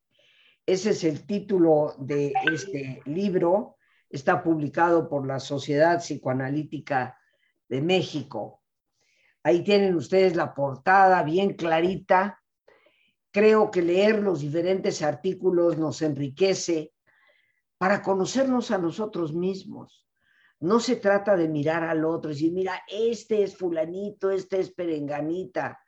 Ese 0.65 0.91
es 0.91 1.05
el 1.05 1.27
título 1.27 1.97
de 1.99 2.33
este 2.51 3.03
libro. 3.05 3.77
Está 4.09 4.43
publicado 4.43 5.07
por 5.07 5.27
la 5.27 5.39
Sociedad 5.39 5.99
Psicoanalítica 5.99 7.19
de 7.69 7.83
México. 7.83 8.63
Ahí 9.43 9.63
tienen 9.63 9.97
ustedes 9.97 10.35
la 10.35 10.55
portada 10.55 11.23
bien 11.25 11.53
clarita. 11.53 12.43
Creo 13.31 13.71
que 13.71 13.83
leer 13.83 14.23
los 14.23 14.41
diferentes 14.41 15.03
artículos 15.03 15.77
nos 15.77 16.01
enriquece 16.01 16.95
para 17.77 18.01
conocernos 18.01 18.71
a 18.71 18.79
nosotros 18.79 19.35
mismos. 19.35 20.07
No 20.61 20.81
se 20.81 20.97
trata 20.97 21.37
de 21.37 21.49
mirar 21.49 21.85
al 21.85 22.07
otro 22.07 22.31
y 22.31 22.35
decir, 22.35 22.53
mira, 22.55 22.83
este 22.89 23.43
es 23.43 23.59
fulanito, 23.59 24.31
este 24.31 24.59
es 24.59 24.71
perenganita. 24.71 25.79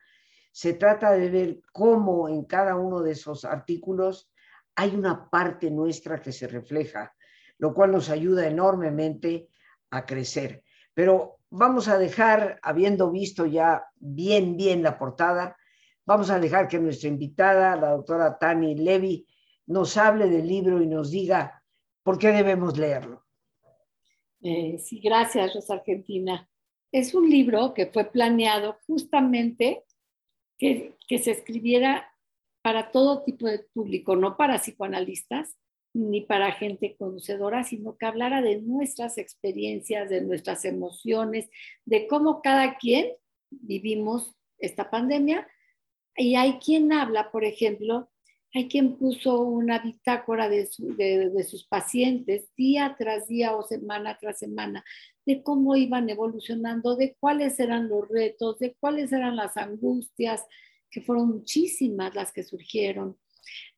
Se 0.53 0.75
trata 0.75 1.13
de 1.13 1.31
ver 1.31 1.61
cómo 1.73 2.29
en 2.29 2.45
cada 2.45 2.77
uno 2.77 3.01
de 3.01 3.13
esos 3.13 3.45
artículos 3.45 4.31
hay 4.75 4.95
una 4.95 5.29
parte 5.29 5.71
nuestra 5.71 6.21
que 6.21 6.33
se 6.33 6.47
refleja, 6.47 7.15
lo 7.59 7.75
cual 7.75 7.93
nos 7.93 8.09
ayuda 8.09 8.47
enormemente 8.47 9.49
a 9.91 10.07
crecer. 10.07 10.63
Pero 10.95 11.39
vamos 11.51 11.89
a 11.89 11.99
dejar, 11.99 12.59
habiendo 12.63 13.11
visto 13.11 13.47
ya 13.47 13.85
bien, 13.97 14.57
bien 14.57 14.83
la 14.83 14.99
portada, 14.99 15.57
vamos 16.05 16.31
a 16.31 16.39
dejar 16.39 16.69
que 16.69 16.79
nuestra 16.79 17.09
invitada, 17.09 17.77
la 17.77 17.91
doctora 17.91 18.39
Tani 18.39 18.75
Levy, 18.75 19.27
nos 19.67 19.97
hable 19.97 20.29
del 20.29 20.47
libro 20.47 20.83
y 20.83 20.87
nos 20.87 21.11
diga 21.11 21.63
por 22.03 22.19
qué 22.19 22.29
debemos 22.29 22.77
leerlo. 22.77 23.25
Eh, 24.43 24.79
sí, 24.79 25.01
gracias, 25.01 25.55
Rosa 25.55 25.75
Argentina. 25.75 26.49
Es 26.91 27.15
un 27.15 27.29
libro 27.29 27.75
que 27.75 27.87
fue 27.87 28.05
planeado 28.05 28.79
justamente 28.87 29.85
que, 30.61 31.19
se 31.19 31.31
escribiera 31.31 32.15
para 32.63 32.93
todo 32.93 33.25
tipo 33.25 33.47
de 33.47 33.61
público, 33.73 34.15
no 34.15 34.37
para 34.37 34.59
psicoanalistas 34.59 35.57
ni 35.93 36.21
para 36.21 36.53
gente 36.53 36.95
conocedora, 36.97 37.65
sino 37.65 37.97
que 37.97 38.07
hablara 38.07 38.43
de 38.43 38.61
nuestras 38.61 39.19
experiencias, 39.19 40.09
de 40.09 40.21
nuestras 40.21 40.65
emociones, 40.65 41.51
de 41.85 42.07
cómo 42.07 42.43
cada 42.43 42.77
quien 42.77 43.15
vivimos 43.51 44.37
esta 44.59 44.89
pandemia. 44.89 45.49
Y 46.15 46.37
hay 46.37 46.59
quien 46.59 46.93
habla, 46.93 47.33
por 47.33 47.45
ejemplo, 47.45 48.10
hay 48.53 48.69
quien 48.69 48.97
puso 48.97 49.41
una 49.43 49.79
bitácora 49.79 50.49
de, 50.49 50.67
sus 50.67 51.67
pacientes 51.69 52.53
día 52.57 52.97
tras 52.99 53.29
día 53.29 53.55
o 53.55 53.63
semana 53.63 54.19
tras 54.19 54.39
semana, 54.39 54.85
de 55.25 55.43
cómo 55.43 55.77
iban 55.77 56.09
evolucionando, 56.11 56.97
de 56.97 57.17
cuáles 57.21 57.61
eran 57.61 57.89
los 57.89 58.09
retos, 58.09 58.59
de 58.59 58.75
cuáles 58.81 59.13
eran 59.13 59.37
las 59.37 59.57
angustias, 59.57 60.45
que 60.91 61.01
fueron 61.01 61.29
muchísimas 61.29 62.15
las 62.17 62.33
que 62.33 62.43
surgieron. 62.43 63.17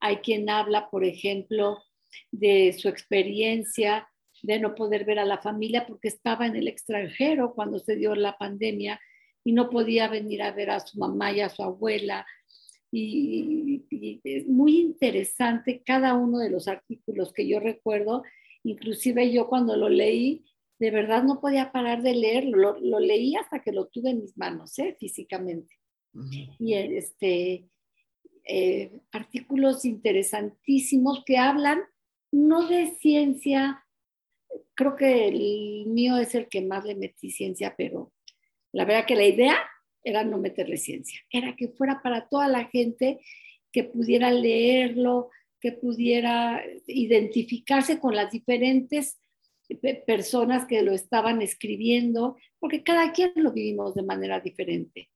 Hay 0.01 0.17
quien 0.17 0.49
habla, 0.49 0.89
por 0.89 1.05
ejemplo, 1.05 1.83
de 2.31 2.73
su 2.73 2.89
experiencia 2.89 4.09
de 4.43 4.59
no 4.59 4.75
poder 4.75 5.05
ver 5.05 5.19
a 5.19 5.25
la 5.25 5.39
familia 5.39 5.87
porque 5.87 6.09
estaba 6.09 6.47
en 6.47 6.57
el 6.57 6.67
extranjero 6.67 7.55
cuando 7.55 7.79
se 7.79 7.97
dio 7.97 8.15
la 8.15 8.37
pandemia 8.39 9.01
y 9.45 9.53
no 9.53 9.71
podía 9.71 10.09
venir 10.09 10.43
a 10.43 10.53
ver 10.53 10.71
a 10.71 10.81
su 10.81 10.99
mamá 10.99 11.33
y 11.33 11.41
a 11.41 11.49
su 11.49 11.63
abuela 11.63 12.27
y, 12.93 14.21
es 14.23 14.47
muy 14.47 14.79
interesante 14.79 15.83
cada 15.85 16.15
uno 16.15 16.39
de 16.39 16.51
los 16.51 16.69
artículos 16.69 17.33
que 17.33 17.49
yo 17.49 17.59
recuerdo, 17.59 18.23
inclusive 18.63 19.33
yo 19.33 19.49
cuando 19.49 19.77
lo 19.77 19.89
leí, 19.89 20.45
de 20.79 20.91
verdad 20.91 21.25
no 21.25 21.41
podía 21.41 21.73
parar 21.73 22.03
de 22.03 22.15
leerlo, 22.15 22.79
lo, 22.79 23.01
leí 23.01 23.35
hasta 23.37 23.63
que 23.63 23.73
lo 23.73 23.87
tuve 23.87 24.11
en 24.11 24.21
mis 24.21 24.37
manos, 24.37 24.79
¿eh? 24.79 24.97
físicamente. 24.99 25.79
Y 26.59 26.75
este, 26.75 27.71
eh, 28.45 29.01
artículos 29.13 29.87
interesantísimos 29.87 31.23
que 31.25 31.39
hablan 31.39 31.81
no 32.31 32.69
de 32.69 32.97
ciencia, 33.01 33.87
creo 34.75 34.97
que 34.97 35.29
el 35.29 35.87
mío 35.87 36.19
es 36.19 36.35
el 36.35 36.49
que 36.49 36.61
más 36.61 36.85
le 36.85 36.95
metí 36.95 37.31
ciencia, 37.31 37.75
pero 37.77 38.13
la 38.73 38.85
verdad 38.85 39.07
que 39.07 39.17
la 39.17 39.27
idea 39.27 39.57
era 40.05 40.25
no 40.25 40.39
meterle 40.39 40.77
ciencia, 40.77 41.21
era 41.31 41.55
que 41.57 41.69
fuera 41.69 42.03
para 42.03 42.29
toda 42.29 42.49
la 42.49 42.67
gente 42.67 43.21
que 43.71 43.85
pudiera 43.85 44.31
leerlo, 44.31 45.31
que 45.61 45.73
pudiera 45.73 46.63
identificarse 46.87 47.99
con 48.01 48.15
las 48.15 48.31
diferentes 48.31 49.19
personas 50.07 50.67
que 50.67 50.83
lo 50.83 50.93
estaban 50.93 51.41
escribiendo, 51.41 52.37
porque 52.59 52.83
cada 52.83 53.13
quien 53.13 53.33
lo 53.37 53.53
vivimos 53.53 53.95
de 53.95 54.03
manera 54.03 54.41
diferente. 54.41 55.09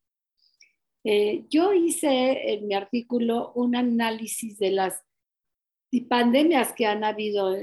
Eh, 1.04 1.44
yo 1.50 1.72
hice 1.72 2.52
en 2.52 2.66
mi 2.66 2.74
artículo 2.74 3.52
un 3.54 3.76
análisis 3.76 4.58
de 4.58 4.70
las 4.70 5.02
pandemias 6.08 6.72
que 6.72 6.86
han 6.86 7.04
habido 7.04 7.54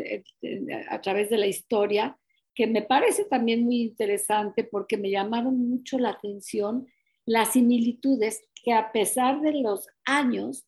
a 0.89 1.01
través 1.01 1.29
de 1.29 1.37
la 1.37 1.47
historia, 1.47 2.17
que 2.55 2.67
me 2.67 2.81
parece 2.81 3.25
también 3.25 3.63
muy 3.63 3.81
interesante 3.81 4.63
porque 4.63 4.97
me 4.97 5.09
llamaron 5.09 5.57
mucho 5.57 5.97
la 5.97 6.09
atención 6.11 6.87
las 7.25 7.53
similitudes 7.53 8.43
que 8.63 8.73
a 8.73 8.91
pesar 8.91 9.41
de 9.41 9.61
los 9.61 9.87
años, 10.05 10.65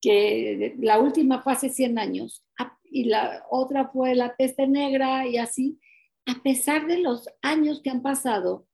que 0.00 0.76
la 0.78 1.00
última 1.00 1.42
fue 1.42 1.52
hace 1.52 1.68
100 1.68 1.98
años 1.98 2.44
y 2.84 3.04
la 3.04 3.44
otra 3.50 3.88
fue 3.88 4.14
la 4.14 4.36
peste 4.36 4.66
negra 4.66 5.26
y 5.26 5.36
así, 5.38 5.80
a 6.26 6.42
pesar 6.42 6.86
de 6.86 6.98
los 6.98 7.28
años 7.42 7.80
que 7.82 7.90
han 7.90 8.02
pasado 8.02 8.66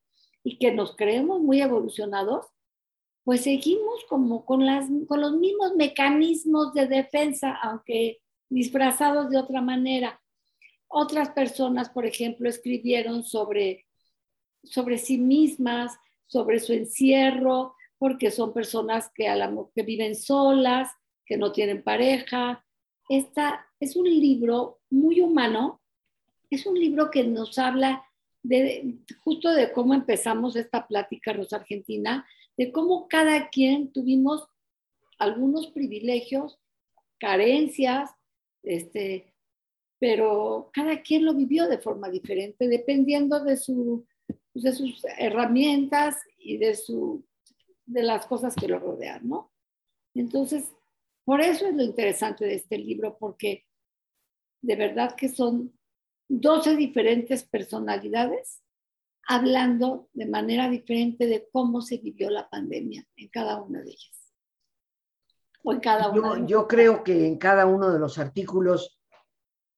y 0.44 0.58
que 0.58 0.72
nos 0.72 0.96
creemos 0.96 1.40
muy 1.40 1.60
evolucionados, 1.60 2.46
pues 3.24 3.42
seguimos 3.42 4.04
como 4.08 4.44
con, 4.44 4.66
las, 4.66 4.86
con 5.06 5.20
los 5.20 5.34
mismos 5.36 5.74
mecanismos 5.76 6.72
de 6.74 6.86
defensa, 6.86 7.52
aunque 7.62 8.20
disfrazados 8.48 9.30
de 9.30 9.38
otra 9.38 9.60
manera. 9.60 10.20
Otras 10.88 11.30
personas, 11.30 11.88
por 11.88 12.04
ejemplo, 12.04 12.48
escribieron 12.48 13.22
sobre, 13.22 13.86
sobre 14.64 14.98
sí 14.98 15.18
mismas, 15.18 15.96
sobre 16.26 16.60
su 16.60 16.72
encierro, 16.72 17.74
porque 17.98 18.30
son 18.30 18.52
personas 18.52 19.10
que, 19.14 19.28
viven 19.84 20.16
solas, 20.16 20.90
que 21.24 21.36
no 21.36 21.52
tienen 21.52 21.82
pareja. 21.82 22.64
Esta 23.08 23.66
es 23.78 23.96
un 23.96 24.08
libro 24.08 24.80
muy 24.90 25.20
humano, 25.20 25.80
es 26.50 26.66
un 26.66 26.78
libro 26.78 27.10
que 27.10 27.24
nos 27.24 27.58
habla 27.58 28.04
de, 28.42 28.98
justo 29.22 29.52
de 29.52 29.72
cómo 29.72 29.94
empezamos 29.94 30.56
esta 30.56 30.86
plática, 30.88 31.32
Rosa 31.32 31.56
Argentina, 31.56 32.26
de 32.56 32.72
cómo 32.72 33.06
cada 33.08 33.48
quien 33.50 33.92
tuvimos 33.92 34.48
algunos 35.18 35.68
privilegios, 35.68 36.58
carencias, 37.18 38.10
este, 38.64 39.32
pero 40.00 40.70
cada 40.72 41.02
quien 41.02 41.24
lo 41.24 41.34
vivió 41.34 41.68
de 41.68 41.78
forma 41.78 42.10
diferente, 42.10 42.66
dependiendo 42.66 43.38
de, 43.44 43.56
su, 43.56 44.04
de 44.54 44.72
sus 44.72 45.04
herramientas 45.18 46.16
y 46.38 46.58
de, 46.58 46.74
su, 46.74 47.24
de 47.86 48.02
las 48.02 48.26
cosas 48.26 48.54
que 48.54 48.68
lo 48.68 48.78
rodean, 48.78 49.28
¿no? 49.28 49.52
Entonces, 50.14 50.70
por 51.24 51.40
eso 51.40 51.66
es 51.66 51.74
lo 51.74 51.82
interesante 51.82 52.44
de 52.44 52.54
este 52.54 52.78
libro, 52.78 53.16
porque 53.18 53.64
de 54.60 54.76
verdad 54.76 55.14
que 55.16 55.28
son 55.28 55.72
12 56.28 56.76
diferentes 56.76 57.44
personalidades 57.44 58.62
hablando 59.26 60.08
de 60.12 60.26
manera 60.26 60.68
diferente 60.68 61.26
de 61.26 61.48
cómo 61.52 61.80
se 61.80 61.98
vivió 61.98 62.30
la 62.30 62.48
pandemia 62.48 63.06
en 63.16 63.28
cada 63.28 63.60
una 63.60 63.80
de 63.80 63.90
ellas. 63.90 64.32
O 65.64 65.72
en 65.72 65.80
cada 65.80 66.08
una 66.10 66.44
yo, 66.46 66.66
creo 66.66 67.04
que 67.04 67.26
en 67.26 67.38
cada 67.38 67.66
uno 67.66 67.92
de 67.92 67.98
los 67.98 68.18
artículos 68.18 69.00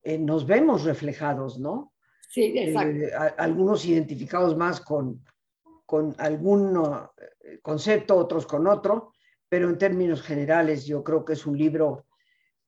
eh, 0.03 0.19
nos 0.19 0.47
vemos 0.47 0.85
reflejados, 0.85 1.59
¿no? 1.59 1.94
Sí, 2.35 2.53
exacto. 2.57 2.99
Eh, 2.99 3.13
algunos 3.39 3.85
identificados 3.87 4.57
más 4.57 4.81
con, 4.81 5.25
con 5.87 6.13
algún 6.19 6.77
eh, 6.77 7.61
concepto, 7.63 8.17
otros 8.17 8.45
con 8.45 8.67
otro, 8.67 9.13
pero 9.49 9.71
en 9.71 9.79
términos 9.79 10.21
generales 10.21 10.85
yo 10.85 11.05
creo 11.05 11.25
que 11.25 11.35
es 11.35 11.47
un 11.47 11.57
libro 11.57 12.07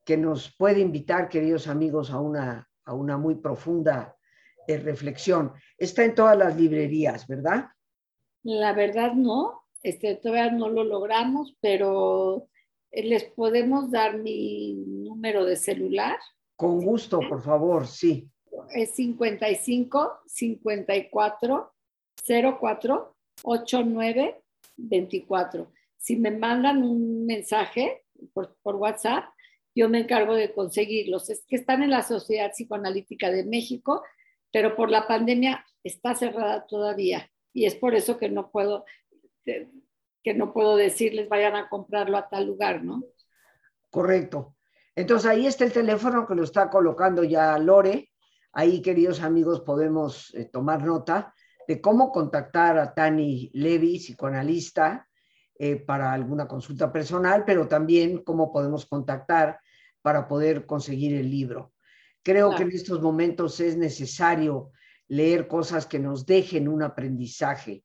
que 0.04 0.16
nos 0.16 0.54
puede 0.56 0.78
invitar, 0.78 1.28
queridos 1.28 1.66
amigos, 1.66 2.12
a 2.12 2.20
una, 2.20 2.70
a 2.84 2.94
una 2.94 3.18
muy 3.18 3.34
profunda 3.34 4.16
reflexión. 4.68 5.52
Está 5.76 6.04
en 6.04 6.14
todas 6.14 6.38
las 6.38 6.56
librerías, 6.56 7.26
¿verdad? 7.26 7.66
La 8.44 8.72
verdad 8.72 9.14
no, 9.14 9.64
este, 9.82 10.14
todavía 10.14 10.52
no 10.52 10.68
lo 10.68 10.84
logramos, 10.84 11.56
pero 11.60 12.48
les 12.92 13.24
podemos 13.24 13.90
dar 13.90 14.18
mi 14.18 14.74
número 14.86 15.44
de 15.44 15.56
celular 15.56 16.16
con 16.56 16.80
gusto, 16.80 17.20
por 17.28 17.42
favor, 17.42 17.86
sí. 17.86 18.28
Es 18.70 18.94
55 18.94 20.20
54 20.26 21.72
04 22.60 23.16
89 23.42 24.42
24. 24.76 25.72
Si 25.96 26.16
me 26.16 26.30
mandan 26.30 26.82
un 26.82 27.26
mensaje 27.26 28.04
por, 28.32 28.56
por, 28.62 28.76
WhatsApp, 28.76 29.24
yo 29.74 29.88
me 29.88 30.00
encargo 30.00 30.34
de 30.34 30.52
conseguirlos. 30.52 31.30
Es 31.30 31.44
que 31.46 31.56
están 31.56 31.82
en 31.82 31.90
la 31.90 32.02
Sociedad 32.02 32.50
Psicoanalítica 32.50 33.30
de 33.30 33.44
México, 33.44 34.02
pero 34.52 34.76
por 34.76 34.90
la 34.90 35.06
pandemia 35.06 35.64
está 35.82 36.14
cerrada 36.14 36.66
todavía. 36.66 37.30
Y 37.52 37.66
es 37.66 37.74
por 37.74 37.94
eso 37.94 38.18
que 38.18 38.28
no 38.28 38.50
puedo, 38.50 38.84
que 39.44 40.34
no 40.34 40.52
puedo 40.52 40.76
decirles 40.76 41.28
vayan 41.28 41.56
a 41.56 41.68
comprarlo 41.68 42.16
a 42.16 42.28
tal 42.28 42.46
lugar, 42.46 42.84
¿no? 42.84 43.02
Correcto. 43.90 44.56
Entonces 44.94 45.30
ahí 45.30 45.46
está 45.46 45.64
el 45.64 45.72
teléfono 45.72 46.26
que 46.26 46.34
lo 46.34 46.44
está 46.44 46.70
colocando 46.70 47.22
ya 47.22 47.58
Lore. 47.58 48.10
Ahí, 48.58 48.80
queridos 48.80 49.20
amigos, 49.20 49.60
podemos 49.60 50.34
eh, 50.34 50.46
tomar 50.46 50.82
nota 50.82 51.34
de 51.68 51.78
cómo 51.78 52.10
contactar 52.10 52.78
a 52.78 52.94
Tani 52.94 53.50
Levy, 53.52 53.98
psicoanalista, 53.98 55.06
eh, 55.58 55.76
para 55.76 56.10
alguna 56.10 56.48
consulta 56.48 56.90
personal, 56.90 57.44
pero 57.44 57.68
también 57.68 58.24
cómo 58.24 58.50
podemos 58.50 58.86
contactar 58.86 59.60
para 60.00 60.26
poder 60.26 60.64
conseguir 60.64 61.14
el 61.16 61.30
libro. 61.30 61.74
Creo 62.22 62.54
que 62.56 62.62
en 62.62 62.70
estos 62.70 63.02
momentos 63.02 63.60
es 63.60 63.76
necesario 63.76 64.70
leer 65.06 65.48
cosas 65.48 65.84
que 65.84 65.98
nos 65.98 66.24
dejen 66.24 66.66
un 66.66 66.82
aprendizaje, 66.82 67.84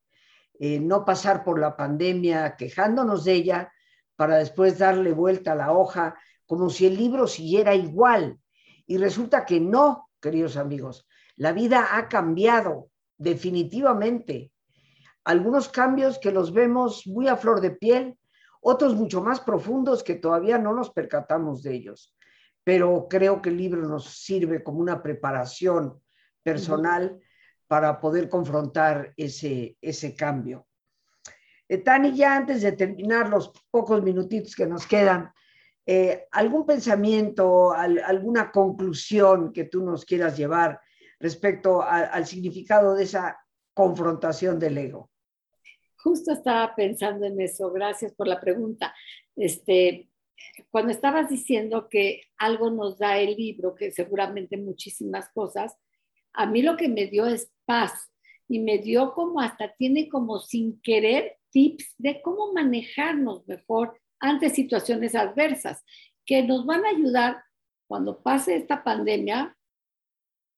eh, 0.57 0.79
no 0.79 1.03
pasar 1.03 1.43
por 1.43 1.59
la 1.59 1.75
pandemia 1.75 2.55
quejándonos 2.55 3.25
de 3.25 3.33
ella 3.33 3.73
para 4.15 4.37
después 4.37 4.77
darle 4.77 5.11
vuelta 5.11 5.51
a 5.51 5.55
la 5.55 5.73
hoja 5.73 6.15
como 6.45 6.69
si 6.69 6.85
el 6.85 6.95
libro 6.95 7.27
siguiera 7.27 7.75
igual. 7.75 8.39
Y 8.87 8.95
resulta 8.95 9.45
que 9.45 9.59
no, 9.59 10.07
queridos 10.21 10.55
amigos, 10.55 11.07
la 11.35 11.51
vida 11.51 11.97
ha 11.97 12.07
cambiado 12.07 12.89
definitivamente. 13.17 14.51
Algunos 15.23 15.69
cambios 15.69 16.19
que 16.19 16.31
los 16.31 16.53
vemos 16.53 17.05
muy 17.05 17.27
a 17.27 17.35
flor 17.35 17.61
de 17.61 17.71
piel, 17.71 18.17
otros 18.61 18.95
mucho 18.95 19.21
más 19.21 19.39
profundos 19.39 20.03
que 20.03 20.15
todavía 20.15 20.57
no 20.57 20.73
nos 20.73 20.91
percatamos 20.91 21.63
de 21.63 21.75
ellos. 21.75 22.15
Pero 22.63 23.07
creo 23.09 23.41
que 23.41 23.49
el 23.49 23.57
libro 23.57 23.81
nos 23.87 24.05
sirve 24.05 24.63
como 24.63 24.79
una 24.79 25.01
preparación 25.01 25.99
personal 26.43 27.19
para 27.67 27.99
poder 27.99 28.29
confrontar 28.29 29.13
ese, 29.17 29.77
ese 29.81 30.15
cambio. 30.15 30.67
Eh, 31.67 31.77
Tani, 31.77 32.13
ya 32.13 32.35
antes 32.35 32.61
de 32.61 32.73
terminar 32.73 33.29
los 33.29 33.51
pocos 33.71 34.03
minutitos 34.03 34.55
que 34.55 34.65
nos 34.65 34.85
quedan, 34.85 35.31
eh, 35.85 36.27
¿Algún 36.31 36.65
pensamiento, 36.65 37.73
alguna 37.73 38.51
conclusión 38.51 39.51
que 39.51 39.65
tú 39.65 39.83
nos 39.83 40.05
quieras 40.05 40.37
llevar 40.37 40.79
respecto 41.19 41.81
al 41.81 42.25
significado 42.25 42.95
de 42.95 43.03
esa 43.03 43.37
confrontación 43.73 44.59
del 44.59 44.77
ego? 44.77 45.09
Justo 45.97 46.33
estaba 46.33 46.73
pensando 46.75 47.25
en 47.25 47.39
eso, 47.41 47.71
gracias 47.71 48.13
por 48.13 48.27
la 48.27 48.39
pregunta. 48.39 48.93
Este, 49.35 50.09
cuando 50.69 50.91
estabas 50.91 51.29
diciendo 51.29 51.87
que 51.89 52.21
algo 52.37 52.69
nos 52.69 52.97
da 52.97 53.17
el 53.19 53.35
libro, 53.35 53.75
que 53.75 53.91
seguramente 53.91 54.57
muchísimas 54.57 55.29
cosas, 55.29 55.75
a 56.33 56.45
mí 56.45 56.61
lo 56.61 56.77
que 56.77 56.87
me 56.87 57.07
dio 57.07 57.25
es 57.25 57.51
paz 57.65 58.11
y 58.47 58.59
me 58.59 58.77
dio 58.79 59.13
como 59.13 59.41
hasta 59.41 59.73
tiene 59.75 60.09
como 60.09 60.39
sin 60.39 60.81
querer 60.81 61.37
tips 61.51 61.95
de 61.97 62.21
cómo 62.21 62.53
manejarnos 62.53 63.47
mejor 63.47 63.99
ante 64.21 64.49
situaciones 64.49 65.15
adversas 65.15 65.83
que 66.25 66.43
nos 66.43 66.65
van 66.65 66.85
a 66.85 66.89
ayudar 66.89 67.43
cuando 67.87 68.21
pase 68.21 68.55
esta 68.55 68.83
pandemia, 68.83 69.57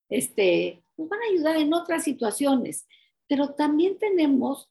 este, 0.09 0.83
nos 0.97 1.09
van 1.09 1.19
a 1.21 1.31
ayudar 1.31 1.57
en 1.57 1.73
otras 1.73 2.03
situaciones. 2.03 2.85
Pero 3.27 3.55
también 3.55 3.97
tenemos, 3.97 4.69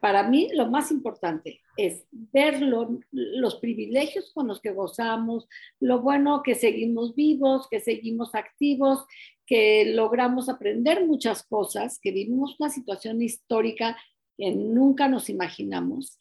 para 0.00 0.22
mí 0.22 0.48
lo 0.54 0.66
más 0.70 0.90
importante 0.90 1.60
es 1.76 2.06
ver 2.10 2.62
los 3.10 3.56
privilegios 3.56 4.32
con 4.32 4.46
los 4.46 4.60
que 4.60 4.70
gozamos, 4.70 5.46
lo 5.80 6.00
bueno 6.00 6.42
que 6.42 6.54
seguimos 6.54 7.14
vivos, 7.14 7.68
que 7.68 7.80
seguimos 7.80 8.34
activos, 8.34 9.04
que 9.44 9.92
logramos 9.92 10.48
aprender 10.48 11.04
muchas 11.04 11.42
cosas, 11.42 11.98
que 12.00 12.12
vivimos 12.12 12.56
una 12.58 12.70
situación 12.70 13.20
histórica 13.20 13.98
que 14.38 14.52
nunca 14.52 15.08
nos 15.08 15.28
imaginamos 15.28 16.18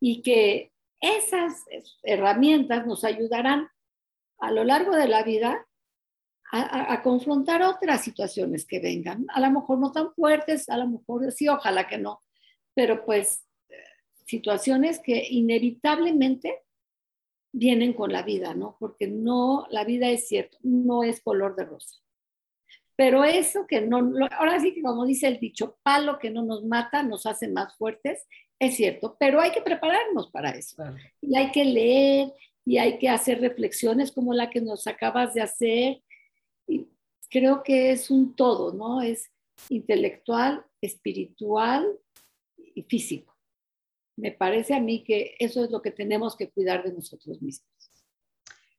y 0.00 0.22
que 0.22 0.73
esas 1.04 1.64
herramientas 2.02 2.86
nos 2.86 3.04
ayudarán 3.04 3.68
a 4.38 4.50
lo 4.50 4.64
largo 4.64 4.96
de 4.96 5.08
la 5.08 5.22
vida 5.22 5.66
a, 6.56 7.02
confrontar 7.02 7.62
otras 7.62 8.02
situaciones 8.02 8.64
que 8.64 8.78
vengan. 8.78 9.26
A 9.30 9.40
lo 9.40 9.50
mejor 9.50 9.78
no 9.78 9.90
tan 9.90 10.14
fuertes, 10.14 10.68
a 10.68 10.76
lo 10.76 10.86
mejor 10.86 11.32
sí, 11.32 11.48
ojalá 11.48 11.88
que 11.88 11.98
no, 11.98 12.20
pero 12.74 13.04
pues 13.04 13.44
situaciones 14.24 15.00
que 15.00 15.26
inevitablemente 15.28 16.62
vienen 17.52 17.92
con 17.92 18.12
la 18.12 18.22
vida, 18.22 18.54
¿no? 18.54 18.76
Porque 18.78 19.08
no, 19.08 19.66
la 19.70 19.84
vida 19.84 20.08
es 20.10 20.28
cierto, 20.28 20.58
no 20.62 21.02
es 21.02 21.20
color 21.22 21.56
de 21.56 21.64
rosa. 21.64 21.98
Pero 22.96 23.24
eso 23.24 23.66
que 23.66 23.80
no, 23.80 23.98
ahora 24.32 24.60
sí 24.60 24.72
que 24.72 24.82
como 24.82 25.04
dice 25.04 25.26
el 25.26 25.40
dicho, 25.40 25.78
palo 25.82 26.18
que 26.18 26.30
no 26.30 26.44
nos 26.44 26.64
mata 26.64 27.02
nos 27.02 27.26
hace 27.26 27.48
más 27.48 27.76
fuertes 27.76 28.24
es 28.66 28.76
cierto, 28.76 29.16
pero 29.18 29.40
hay 29.40 29.50
que 29.52 29.62
prepararnos 29.62 30.30
para 30.30 30.50
eso. 30.50 30.82
Y 31.20 31.36
hay 31.36 31.50
que 31.50 31.64
leer 31.64 32.32
y 32.64 32.78
hay 32.78 32.98
que 32.98 33.08
hacer 33.08 33.40
reflexiones 33.40 34.12
como 34.12 34.32
la 34.34 34.50
que 34.50 34.60
nos 34.60 34.86
acabas 34.86 35.34
de 35.34 35.42
hacer. 35.42 36.02
Y 36.66 36.88
creo 37.30 37.62
que 37.62 37.90
es 37.90 38.10
un 38.10 38.34
todo, 38.34 38.72
¿no? 38.72 39.02
Es 39.02 39.30
intelectual, 39.68 40.64
espiritual 40.80 41.86
y 42.56 42.82
físico. 42.82 43.36
Me 44.16 44.32
parece 44.32 44.74
a 44.74 44.80
mí 44.80 45.02
que 45.02 45.34
eso 45.38 45.64
es 45.64 45.70
lo 45.70 45.82
que 45.82 45.90
tenemos 45.90 46.36
que 46.36 46.50
cuidar 46.50 46.84
de 46.84 46.92
nosotros 46.92 47.42
mismos. 47.42 47.68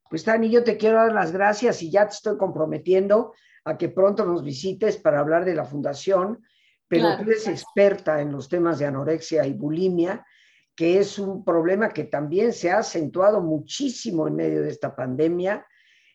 Pues 0.08 0.24
Tani, 0.24 0.48
yo 0.50 0.62
te 0.64 0.76
quiero 0.76 0.96
dar 0.96 1.12
las 1.12 1.32
gracias 1.32 1.82
y 1.82 1.90
ya 1.90 2.06
te 2.06 2.14
estoy 2.14 2.38
comprometiendo 2.38 3.34
a 3.64 3.76
que 3.76 3.88
pronto 3.88 4.24
nos 4.24 4.44
visites 4.44 4.96
para 4.96 5.18
hablar 5.18 5.44
de 5.44 5.54
la 5.54 5.64
fundación 5.64 6.44
pero 6.88 7.16
tú 7.16 7.22
eres 7.24 7.48
experta 7.48 8.20
en 8.20 8.32
los 8.32 8.48
temas 8.48 8.78
de 8.78 8.86
anorexia 8.86 9.46
y 9.46 9.52
bulimia, 9.52 10.24
que 10.74 10.98
es 10.98 11.18
un 11.18 11.44
problema 11.44 11.88
que 11.88 12.04
también 12.04 12.52
se 12.52 12.70
ha 12.70 12.78
acentuado 12.78 13.40
muchísimo 13.40 14.28
en 14.28 14.36
medio 14.36 14.62
de 14.62 14.70
esta 14.70 14.94
pandemia. 14.94 15.66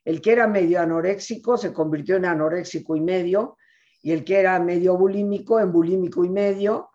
El 0.05 0.21
que 0.21 0.31
era 0.31 0.47
medio 0.47 0.79
anoréxico 0.79 1.57
se 1.57 1.73
convirtió 1.73 2.15
en 2.15 2.25
anoréxico 2.25 2.95
y 2.95 3.01
medio, 3.01 3.57
y 4.01 4.11
el 4.11 4.23
que 4.23 4.39
era 4.39 4.59
medio 4.59 4.97
bulímico 4.97 5.59
en 5.59 5.71
bulímico 5.71 6.23
y 6.23 6.29
medio, 6.29 6.89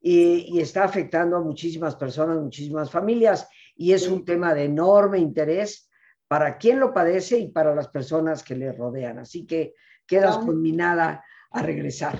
y, 0.00 0.58
está 0.60 0.84
afectando 0.84 1.36
a 1.36 1.40
muchísimas 1.40 1.94
personas, 1.94 2.38
muchísimas 2.38 2.90
familias, 2.90 3.48
y 3.76 3.92
es 3.92 4.08
un 4.08 4.24
tema 4.24 4.54
de 4.54 4.64
enorme 4.64 5.18
interés 5.18 5.90
para 6.26 6.58
quien 6.58 6.80
lo 6.80 6.94
padece 6.94 7.38
y 7.38 7.48
para 7.48 7.74
las 7.74 7.88
personas 7.88 8.42
que 8.42 8.56
le 8.56 8.72
rodean. 8.72 9.18
Así 9.18 9.46
que 9.46 9.74
quedas 10.06 10.38
conminada 10.38 11.24
a 11.50 11.62
regresar. 11.62 12.18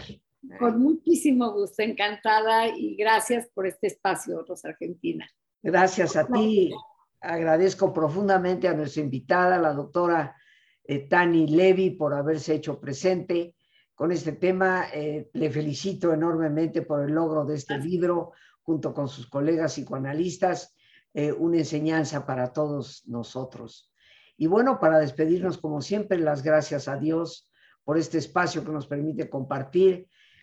Con 0.59 0.81
muchísimo 0.81 1.53
gusto, 1.53 1.83
encantada 1.83 2.69
y 2.69 2.97
gracias 2.97 3.49
por 3.53 3.67
este 3.67 3.89
espacio, 3.89 4.45
Rosa 4.47 4.71
Argentina. 4.71 5.29
Gracias 5.63 6.17
a 6.17 6.27
ti. 6.27 6.71
Agradezco 7.21 7.93
profundamente 7.93 8.67
a 8.67 8.75
nuestra 8.75 9.03
invitada, 9.03 9.59
la 9.59 9.75
doctora 9.75 10.35
eh, 10.85 11.07
Tani 11.09 11.47
Levy 11.47 11.91
por 11.91 12.15
haberse 12.15 12.55
hecho 12.55 12.81
presente 12.81 13.55
con 13.95 14.11
este 14.13 14.33
tema. 14.33 14.87
Eh, 14.95 15.29
le 15.35 15.51
felicito 15.51 16.13
enormemente 16.13 16.83
por 16.83 17.05
el 17.05 17.15
logro 17.15 17.45
de 17.45 17.57
este 17.57 17.79
libro 17.79 18.33
junto 18.63 18.95
con 18.95 19.09
sus 19.09 19.29
colegas 19.29 19.75
psicoanalistas, 19.75 20.75
eh, 21.13 21.33
una 21.33 21.59
enseñanza 21.59 22.25
para 22.25 22.53
todos 22.53 23.03
nosotros. 23.07 23.93
Y 24.37 24.47
bueno, 24.47 24.81
para 24.81 24.99
despedirnos, 24.99 25.59
como 25.59 25.83
siempre, 25.83 26.19
las 26.19 26.43
gracias 26.43 26.89
a 26.89 26.97
Dios 26.97 27.51
por 27.85 27.99
este 27.99 28.19
espacio 28.19 28.65
que 28.65 28.73
nos 28.73 28.87
permite 28.87 29.29
compartir. 29.29 30.09